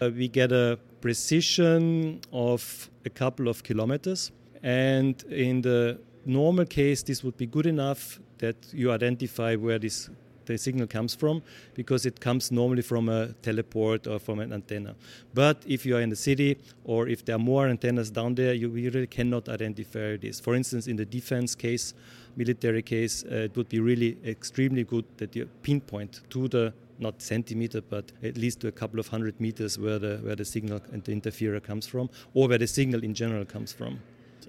uh, 0.01 0.09
we 0.09 0.27
get 0.27 0.51
a 0.51 0.77
precision 1.01 2.19
of 2.31 2.89
a 3.05 3.09
couple 3.09 3.47
of 3.47 3.63
kilometers, 3.63 4.31
and 4.63 5.23
in 5.29 5.61
the 5.61 5.99
normal 6.25 6.65
case, 6.65 7.03
this 7.03 7.23
would 7.23 7.37
be 7.37 7.45
good 7.45 7.65
enough 7.65 8.19
that 8.39 8.55
you 8.73 8.91
identify 8.91 9.55
where 9.55 9.79
this 9.79 10.09
the 10.45 10.57
signal 10.57 10.87
comes 10.87 11.15
from 11.15 11.41
because 11.73 12.05
it 12.05 12.19
comes 12.19 12.51
normally 12.51 12.81
from 12.81 13.09
a 13.09 13.33
teleport 13.41 14.07
or 14.07 14.19
from 14.19 14.39
an 14.39 14.53
antenna. 14.53 14.95
But 15.33 15.63
if 15.65 15.85
you 15.85 15.97
are 15.97 16.01
in 16.01 16.09
the 16.09 16.15
city 16.15 16.57
or 16.83 17.07
if 17.07 17.25
there 17.25 17.35
are 17.35 17.39
more 17.39 17.67
antennas 17.67 18.11
down 18.11 18.35
there, 18.35 18.53
you 18.53 18.69
really 18.69 19.07
cannot 19.07 19.49
identify 19.49 20.17
this. 20.17 20.39
For 20.39 20.55
instance, 20.55 20.87
in 20.87 20.97
the 20.97 21.05
defense 21.05 21.55
case, 21.55 21.93
military 22.35 22.81
case, 22.81 23.23
uh, 23.23 23.47
it 23.47 23.55
would 23.55 23.69
be 23.69 23.79
really 23.79 24.17
extremely 24.25 24.83
good 24.83 25.05
that 25.17 25.35
you 25.35 25.49
pinpoint 25.63 26.21
to 26.29 26.47
the 26.47 26.73
not 26.99 27.21
centimeter, 27.21 27.81
but 27.81 28.11
at 28.23 28.37
least 28.37 28.59
to 28.61 28.67
a 28.67 28.71
couple 28.71 28.99
of 28.99 29.07
hundred 29.07 29.39
meters 29.39 29.77
where 29.77 29.99
the 29.99 30.17
where 30.23 30.35
the 30.35 30.45
signal 30.45 30.81
and 30.91 31.03
the 31.03 31.11
interferer 31.11 31.59
comes 31.59 31.87
from, 31.87 32.09
or 32.33 32.47
where 32.47 32.57
the 32.57 32.67
signal 32.67 33.03
in 33.03 33.13
general 33.13 33.45
comes 33.45 33.73
from. 33.73 33.99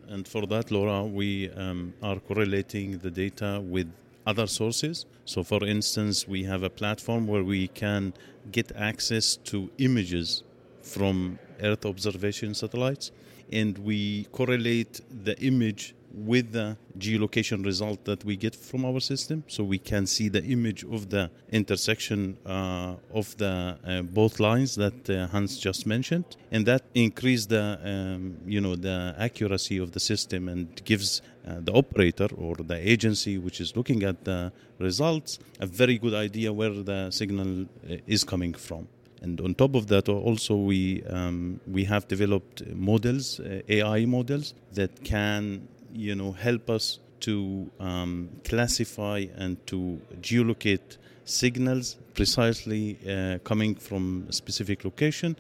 And 0.09 0.27
for 0.27 0.47
that, 0.47 0.71
Laura, 0.71 1.03
we 1.05 1.51
um, 1.51 1.93
are 2.03 2.21
correlating 2.21 2.99
the 2.99 3.11
data 3.11 3.61
with 3.63 3.93
other 4.27 4.47
sources. 4.47 5.07
So, 5.25 5.43
for 5.43 5.65
instance, 5.65 6.29
we 6.29 6.45
have 6.45 6.63
a 6.63 6.71
platform 6.71 7.27
where 7.27 7.43
we 7.43 7.69
can 7.69 8.13
get 8.53 8.71
access 8.77 9.37
to 9.51 9.71
images 9.79 10.45
from 10.83 11.39
Earth 11.61 11.85
observation 11.85 12.55
satellites, 12.55 13.11
and 13.53 13.77
we 13.79 14.25
correlate 14.31 15.01
the 15.25 15.37
image 15.41 15.96
with 16.17 16.53
the 16.53 16.77
geolocation 16.99 17.65
result 17.65 18.05
that 18.07 18.25
we 18.25 18.37
get 18.37 18.55
from 18.55 18.87
our 18.87 19.01
system 19.01 19.45
so 19.49 19.63
we 19.63 19.79
can 19.79 20.07
see 20.07 20.29
the 20.31 20.43
image 20.45 20.83
of 20.85 21.11
the 21.11 21.31
intersection 21.51 22.39
uh, 22.47 22.95
of 23.13 23.37
the 23.37 23.77
uh, 23.87 24.01
both 24.03 24.41
lines 24.41 24.75
that 24.77 25.11
uh, 25.11 25.27
Hans 25.27 25.59
just 25.59 25.87
mentioned 25.87 26.25
and 26.51 26.65
that 26.65 26.83
increase 26.95 27.45
the 27.47 27.79
um, 27.85 28.39
you 28.47 28.61
know 28.63 28.77
the 28.77 29.15
accuracy 29.19 29.77
of 29.77 29.93
the 29.93 30.01
system 30.01 30.49
and 30.49 30.83
gives 30.85 31.21
uh, 31.47 31.57
the 31.61 31.73
operator 31.73 32.29
or 32.39 32.57
the 32.57 32.77
agency 32.77 33.37
which 33.37 33.61
is 33.61 33.77
looking 33.77 34.03
at 34.03 34.25
the 34.25 34.51
results 34.79 35.39
a 35.61 35.67
very 35.67 35.99
good 35.99 36.15
idea 36.15 36.51
where 36.53 36.71
the 36.71 37.11
signal 37.11 37.63
uh, 37.63 37.97
is 38.07 38.25
coming 38.25 38.55
from. 38.55 38.89
And 39.23 39.41
on 39.41 39.55
top 39.55 39.75
of 39.75 39.87
that, 39.89 40.09
also 40.09 40.55
we 40.57 41.03
um, 41.05 41.61
we 41.67 41.85
have 41.85 42.07
developed 42.07 42.67
models, 42.75 43.41
uh, 43.41 43.63
AI 43.69 44.05
models 44.05 44.55
that 44.73 45.03
can 45.05 45.69
you 45.97 46.15
know 46.15 46.33
help 46.33 46.71
us 46.71 47.01
to 47.21 47.71
um, 47.81 48.29
classify 48.45 49.25
and 49.37 49.55
to 49.67 50.01
geolocate 50.21 50.99
signals 51.25 51.97
precisely 52.15 52.97
uh, 53.09 53.39
coming 53.45 53.75
from 53.75 54.27
a 54.29 54.33
specific 54.33 54.85
location. 54.85 55.37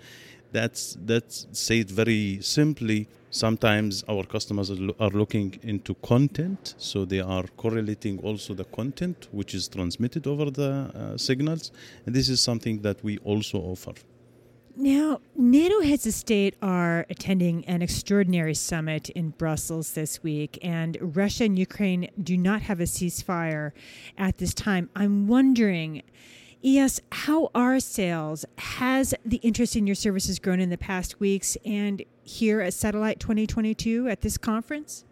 That's 0.53 0.97
that's 1.05 1.47
said 1.53 1.90
very 1.90 2.40
simply. 2.40 3.09
Sometimes 3.31 4.03
our 4.09 4.25
customers 4.25 4.71
are 4.71 5.11
looking 5.11 5.59
into 5.62 5.95
content, 5.97 6.75
so 6.79 7.05
they 7.05 7.21
are 7.21 7.45
correlating 7.59 8.19
also 8.21 8.55
the 8.55 8.64
content 8.64 9.29
which 9.31 9.55
is 9.55 9.69
transmitted 9.69 10.27
over 10.27 10.51
the 10.51 10.71
uh, 10.73 11.19
signals, 11.19 11.71
and 12.07 12.14
this 12.14 12.29
is 12.31 12.40
something 12.40 12.81
that 12.81 13.03
we 13.05 13.19
also 13.19 13.59
offer. 13.59 13.92
Now, 14.79 15.23
NATO 15.35 15.81
heads 15.81 16.07
of 16.07 16.12
state 16.12 16.55
are 16.61 17.07
attending 17.09 17.65
an 17.65 17.81
extraordinary 17.81 18.53
summit 18.53 19.09
in 19.09 19.31
Brussels 19.31 19.93
this 19.93 20.23
week, 20.23 20.59
and 20.61 20.99
Russia 21.01 21.45
and 21.45 21.59
Ukraine 21.59 22.11
do 22.23 22.37
not 22.37 22.61
have 22.61 22.79
a 22.81 22.83
ceasefire 22.83 23.73
at 24.19 24.37
this 24.37 24.53
time. 24.53 24.91
I'm 24.95 25.29
wondering, 25.29 26.03
Eias, 26.62 27.01
how 27.11 27.51
are 27.55 27.81
sales? 27.81 28.45
Has 28.59 29.15
the 29.25 29.39
interest 29.39 29.77
in 29.77 29.87
your 29.87 29.95
services 29.95 30.39
grown 30.39 30.61
in 30.61 30.69
the 30.69 30.77
past 30.77 31.21
weeks 31.21 31.57
and 31.65 32.03
here 32.23 32.61
at 32.61 32.75
Satellite 32.75 33.19
2022 33.19 34.09
at 34.09 34.21
this 34.21 34.37
conference? 34.37 35.07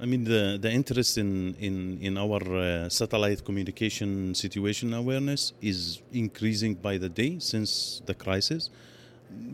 I 0.00 0.06
mean, 0.06 0.22
the, 0.22 0.56
the 0.62 0.70
interest 0.70 1.18
in, 1.18 1.56
in, 1.56 1.98
in 2.00 2.16
our 2.16 2.40
uh, 2.56 2.88
satellite 2.88 3.44
communication 3.44 4.36
situation 4.36 4.94
awareness 4.94 5.52
is 5.60 6.00
increasing 6.12 6.74
by 6.74 6.96
the 6.96 7.08
day 7.08 7.40
since 7.40 8.02
the 8.06 8.14
crisis 8.14 8.70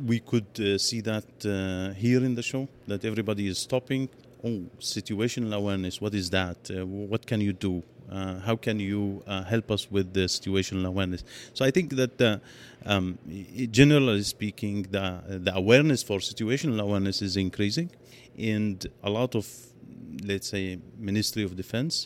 we 0.07 0.21
could 0.21 0.47
uh, 0.61 0.79
see 0.79 1.01
that 1.01 1.25
uh, 1.45 1.95
here 1.95 2.25
in 2.25 2.35
the 2.35 2.43
show 2.43 2.69
that 2.87 3.05
everybody 3.05 3.47
is 3.49 3.59
stopping. 3.59 4.09
Oh 4.45 4.63
situational 4.81 5.55
awareness 5.55 6.01
what 6.01 6.15
is 6.15 6.31
that? 6.31 6.59
Uh, 6.71 6.87
what 6.87 7.27
can 7.27 7.41
you 7.41 7.53
do? 7.53 7.83
Uh, 8.11 8.39
how 8.41 8.55
can 8.55 8.79
you 8.79 9.23
uh, 9.27 9.43
help 9.43 9.71
us 9.71 9.91
with 9.91 10.13
the 10.13 10.27
situational 10.27 10.87
awareness? 10.87 11.25
So 11.55 11.65
i 11.65 11.71
think 11.71 11.97
that 11.97 12.21
uh, 12.21 12.39
um, 12.85 13.19
generally 13.71 14.23
speaking 14.23 14.83
the, 14.91 15.23
the 15.47 15.55
awareness 15.55 16.03
for 16.03 16.19
situational 16.19 16.81
awareness 16.81 17.23
is 17.23 17.37
increasing 17.37 17.91
and 18.39 18.87
a 19.03 19.11
lot 19.11 19.35
of 19.35 19.47
let's 20.25 20.49
say 20.49 20.79
ministry 20.99 21.43
of 21.43 21.57
defense 21.57 22.05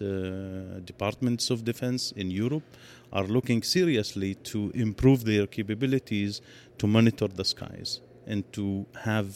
departments 0.84 1.50
of 1.50 1.64
defense 1.64 2.12
in 2.12 2.30
europe 2.30 2.64
are 3.12 3.24
looking 3.24 3.62
seriously 3.62 4.34
to 4.36 4.70
improve 4.74 5.24
their 5.24 5.46
capabilities 5.46 6.40
to 6.80 6.86
monitor 6.86 7.28
the 7.28 7.44
skies 7.44 8.00
and 8.26 8.50
to 8.54 8.86
have 9.04 9.28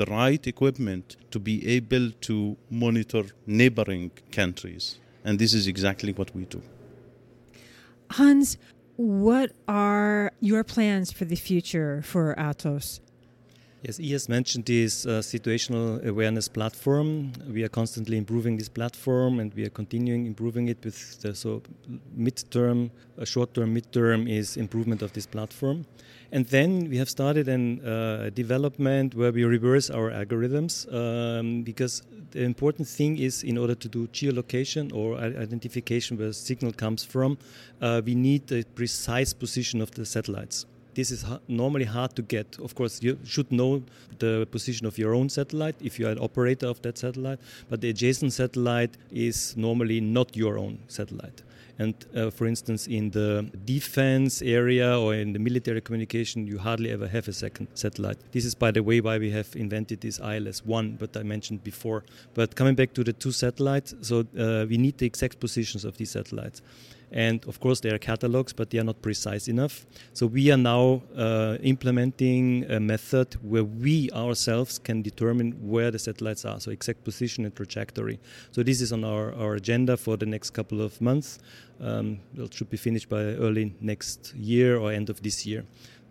the 0.00 0.06
right 0.06 0.46
equipment 0.46 1.16
to 1.32 1.38
be 1.40 1.56
able 1.76 2.10
to 2.28 2.56
monitor 2.70 3.24
neighboring 3.46 4.12
countries. 4.30 4.98
And 5.24 5.38
this 5.38 5.52
is 5.54 5.66
exactly 5.66 6.12
what 6.12 6.34
we 6.36 6.44
do. 6.44 6.62
Hans, 8.12 8.58
what 8.96 9.50
are 9.66 10.32
your 10.40 10.62
plans 10.62 11.10
for 11.10 11.24
the 11.24 11.34
future 11.34 12.00
for 12.02 12.34
Atos? 12.38 13.00
Yes, 13.86 13.98
Eias 13.98 14.30
mentioned 14.30 14.64
this 14.64 15.04
uh, 15.04 15.20
situational 15.20 16.02
awareness 16.06 16.48
platform. 16.48 17.32
We 17.46 17.64
are 17.64 17.68
constantly 17.68 18.16
improving 18.16 18.56
this 18.56 18.70
platform, 18.70 19.40
and 19.40 19.52
we 19.52 19.66
are 19.66 19.68
continuing 19.68 20.24
improving 20.24 20.68
it 20.68 20.82
with 20.82 21.20
the 21.20 21.34
so 21.34 21.60
midterm, 22.18 22.90
uh, 23.18 23.26
short-term, 23.26 23.74
midterm 23.74 24.26
is 24.26 24.56
improvement 24.56 25.02
of 25.02 25.12
this 25.12 25.26
platform. 25.26 25.84
And 26.32 26.46
then 26.46 26.88
we 26.88 26.96
have 26.96 27.10
started 27.10 27.46
a 27.46 27.56
uh, 27.56 28.30
development 28.30 29.14
where 29.16 29.32
we 29.32 29.44
reverse 29.44 29.90
our 29.90 30.10
algorithms 30.10 30.90
um, 30.90 31.62
because 31.62 32.02
the 32.30 32.42
important 32.42 32.88
thing 32.88 33.18
is 33.18 33.42
in 33.42 33.58
order 33.58 33.74
to 33.74 33.88
do 33.90 34.06
geolocation 34.06 34.94
or 34.94 35.18
identification 35.18 36.16
where 36.16 36.32
signal 36.32 36.72
comes 36.72 37.04
from, 37.04 37.36
uh, 37.82 38.00
we 38.02 38.14
need 38.14 38.46
the 38.46 38.64
precise 38.74 39.34
position 39.34 39.82
of 39.82 39.90
the 39.90 40.06
satellites. 40.06 40.64
This 40.94 41.10
is 41.10 41.24
normally 41.48 41.84
hard 41.84 42.14
to 42.16 42.22
get. 42.22 42.58
Of 42.60 42.74
course, 42.74 43.02
you 43.02 43.18
should 43.24 43.50
know 43.50 43.82
the 44.18 44.46
position 44.50 44.86
of 44.86 44.96
your 44.96 45.14
own 45.14 45.28
satellite 45.28 45.76
if 45.80 45.98
you 45.98 46.06
are 46.06 46.10
an 46.10 46.18
operator 46.18 46.66
of 46.66 46.80
that 46.82 46.98
satellite, 46.98 47.40
but 47.68 47.80
the 47.80 47.90
adjacent 47.90 48.32
satellite 48.32 48.96
is 49.10 49.56
normally 49.56 50.00
not 50.00 50.36
your 50.36 50.58
own 50.58 50.78
satellite. 50.88 51.42
And 51.78 51.94
uh, 52.14 52.30
for 52.30 52.46
instance, 52.46 52.86
in 52.86 53.10
the 53.10 53.50
defense 53.64 54.42
area 54.42 54.96
or 54.96 55.14
in 55.14 55.32
the 55.32 55.40
military 55.40 55.80
communication, 55.80 56.46
you 56.46 56.58
hardly 56.58 56.90
ever 56.90 57.08
have 57.08 57.26
a 57.26 57.32
second 57.32 57.66
satellite. 57.74 58.18
This 58.30 58.44
is, 58.44 58.54
by 58.54 58.70
the 58.70 58.82
way, 58.82 59.00
why 59.00 59.18
we 59.18 59.30
have 59.30 59.48
invented 59.56 60.00
this 60.00 60.20
ILS 60.20 60.64
1, 60.64 60.96
but 61.00 61.16
I 61.16 61.24
mentioned 61.24 61.64
before. 61.64 62.04
But 62.34 62.54
coming 62.54 62.76
back 62.76 62.94
to 62.94 63.02
the 63.02 63.12
two 63.12 63.32
satellites, 63.32 63.94
so 64.02 64.20
uh, 64.38 64.66
we 64.68 64.78
need 64.78 64.98
the 64.98 65.06
exact 65.06 65.40
positions 65.40 65.84
of 65.84 65.96
these 65.96 66.10
satellites. 66.10 66.62
And 67.14 67.46
of 67.46 67.60
course, 67.60 67.78
there 67.78 67.94
are 67.94 67.98
catalogs, 67.98 68.52
but 68.52 68.70
they 68.70 68.78
are 68.78 68.84
not 68.84 69.00
precise 69.00 69.46
enough. 69.46 69.86
So 70.14 70.26
we 70.26 70.50
are 70.50 70.56
now 70.56 71.00
uh, 71.16 71.58
implementing 71.62 72.68
a 72.68 72.80
method 72.80 73.36
where 73.40 73.62
we 73.62 74.10
ourselves 74.10 74.80
can 74.80 75.00
determine 75.00 75.52
where 75.62 75.92
the 75.92 75.98
satellites 76.00 76.44
are, 76.44 76.58
so 76.58 76.72
exact 76.72 77.04
position 77.04 77.44
and 77.44 77.54
trajectory. 77.54 78.18
So 78.50 78.64
this 78.64 78.80
is 78.80 78.92
on 78.92 79.04
our, 79.04 79.32
our 79.34 79.54
agenda 79.54 79.96
for 79.96 80.16
the 80.16 80.26
next 80.26 80.50
couple 80.50 80.82
of 80.82 81.00
months. 81.00 81.38
Um, 81.80 82.18
it 82.36 82.52
should 82.52 82.68
be 82.68 82.76
finished 82.76 83.08
by 83.08 83.22
early 83.22 83.76
next 83.80 84.34
year 84.34 84.76
or 84.76 84.90
end 84.90 85.08
of 85.08 85.22
this 85.22 85.46
year. 85.46 85.64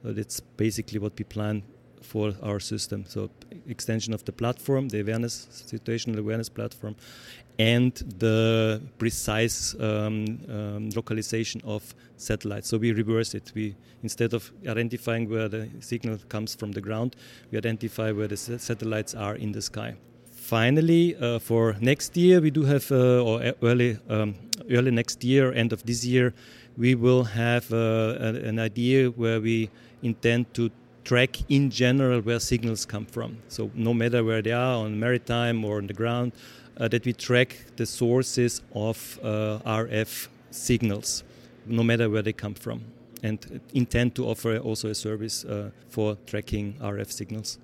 So 0.03 0.13
that's 0.13 0.39
basically 0.39 0.99
what 0.99 1.19
we 1.19 1.25
plan 1.25 1.63
for 2.01 2.33
our 2.41 2.59
system. 2.59 3.05
So 3.07 3.29
extension 3.67 4.13
of 4.13 4.23
the 4.25 4.31
platform, 4.31 4.89
the 4.89 5.01
awareness, 5.01 5.47
situational 5.51 6.19
awareness 6.19 6.49
platform, 6.49 6.95
and 7.59 7.93
the 8.19 8.81
precise 8.97 9.75
um, 9.79 10.39
um, 10.49 10.89
localization 10.95 11.61
of 11.63 11.93
satellites. 12.17 12.67
So 12.67 12.77
we 12.77 12.91
reverse 12.91 13.33
it. 13.35 13.51
We 13.53 13.75
instead 14.01 14.33
of 14.33 14.51
identifying 14.67 15.29
where 15.29 15.47
the 15.47 15.69
signal 15.79 16.17
comes 16.29 16.55
from 16.55 16.71
the 16.71 16.81
ground, 16.81 17.15
we 17.51 17.57
identify 17.57 18.11
where 18.11 18.27
the 18.27 18.37
satellites 18.37 19.13
are 19.15 19.35
in 19.35 19.51
the 19.51 19.61
sky. 19.61 19.95
Finally, 20.31 21.15
uh, 21.15 21.39
for 21.39 21.75
next 21.79 22.17
year, 22.17 22.41
we 22.41 22.51
do 22.51 22.63
have, 22.63 22.91
uh, 22.91 23.23
or 23.23 23.53
early 23.61 23.97
um, 24.09 24.35
early 24.69 24.91
next 24.91 25.23
year, 25.23 25.53
end 25.53 25.71
of 25.71 25.83
this 25.85 26.03
year, 26.03 26.33
we 26.77 26.95
will 26.95 27.23
have 27.23 27.71
uh, 27.71 28.15
an 28.19 28.59
idea 28.59 29.09
where 29.09 29.39
we 29.39 29.69
intend 30.01 30.53
to 30.53 30.69
track 31.03 31.49
in 31.49 31.69
general 31.69 32.21
where 32.21 32.39
signals 32.39 32.85
come 32.85 33.05
from. 33.05 33.37
So 33.47 33.69
no 33.73 33.93
matter 33.93 34.23
where 34.23 34.41
they 34.41 34.51
are 34.51 34.85
on 34.85 34.99
maritime 34.99 35.63
or 35.65 35.77
on 35.77 35.87
the 35.87 35.93
ground, 35.93 36.31
that 36.77 37.05
we 37.05 37.13
track 37.13 37.57
the 37.75 37.85
sources 37.85 38.61
of 38.73 39.19
uh, 39.23 39.59
RF 39.65 40.27
signals, 40.51 41.23
no 41.65 41.83
matter 41.83 42.09
where 42.09 42.21
they 42.21 42.33
come 42.33 42.53
from, 42.53 42.83
and 43.21 43.61
intend 43.73 44.15
to 44.15 44.25
offer 44.25 44.57
also 44.57 44.89
a 44.89 44.95
service 44.95 45.45
uh, 45.45 45.71
for 45.89 46.17
tracking 46.25 46.73
RF 46.81 47.11
signals. 47.11 47.57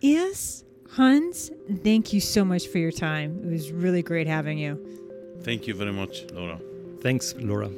Yes, 0.00 0.64
Hans, 0.92 1.50
thank 1.82 2.12
you 2.12 2.20
so 2.20 2.44
much 2.44 2.66
for 2.66 2.78
your 2.78 2.92
time. 2.92 3.40
It 3.44 3.50
was 3.50 3.72
really 3.72 4.02
great 4.02 4.26
having 4.26 4.58
you. 4.58 4.78
Thank 5.42 5.66
you 5.66 5.74
very 5.74 5.92
much, 5.92 6.24
Laura. 6.32 6.58
Thanks, 7.00 7.34
Laura. 7.38 7.70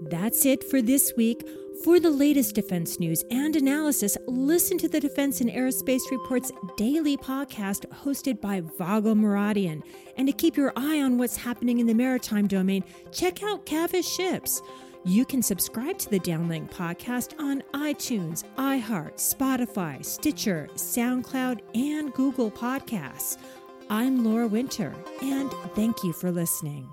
That's 0.00 0.44
it 0.44 0.64
for 0.64 0.82
this 0.82 1.12
week. 1.16 1.46
For 1.80 1.98
the 1.98 2.10
latest 2.10 2.54
defense 2.54 3.00
news 3.00 3.24
and 3.30 3.56
analysis, 3.56 4.16
listen 4.28 4.78
to 4.78 4.88
the 4.88 5.00
Defense 5.00 5.40
and 5.40 5.50
Aerospace 5.50 6.10
Reports 6.12 6.52
daily 6.76 7.16
podcast 7.16 7.86
hosted 7.88 8.40
by 8.40 8.60
Vago 8.60 9.14
Muradian. 9.14 9.82
And 10.16 10.28
to 10.28 10.32
keep 10.32 10.56
your 10.56 10.72
eye 10.76 11.00
on 11.00 11.18
what's 11.18 11.36
happening 11.36 11.80
in 11.80 11.86
the 11.86 11.94
maritime 11.94 12.46
domain, 12.46 12.84
check 13.10 13.42
out 13.42 13.66
Cavas 13.66 14.08
Ships. 14.08 14.62
You 15.04 15.24
can 15.24 15.42
subscribe 15.42 15.98
to 15.98 16.10
the 16.10 16.20
Downlink 16.20 16.70
podcast 16.70 17.36
on 17.40 17.64
iTunes, 17.74 18.44
iHeart, 18.56 19.14
Spotify, 19.14 20.04
Stitcher, 20.04 20.68
SoundCloud, 20.74 21.62
and 21.74 22.14
Google 22.14 22.52
Podcasts. 22.52 23.38
I'm 23.90 24.24
Laura 24.24 24.46
Winter, 24.46 24.94
and 25.20 25.50
thank 25.74 26.04
you 26.04 26.12
for 26.12 26.30
listening. 26.30 26.88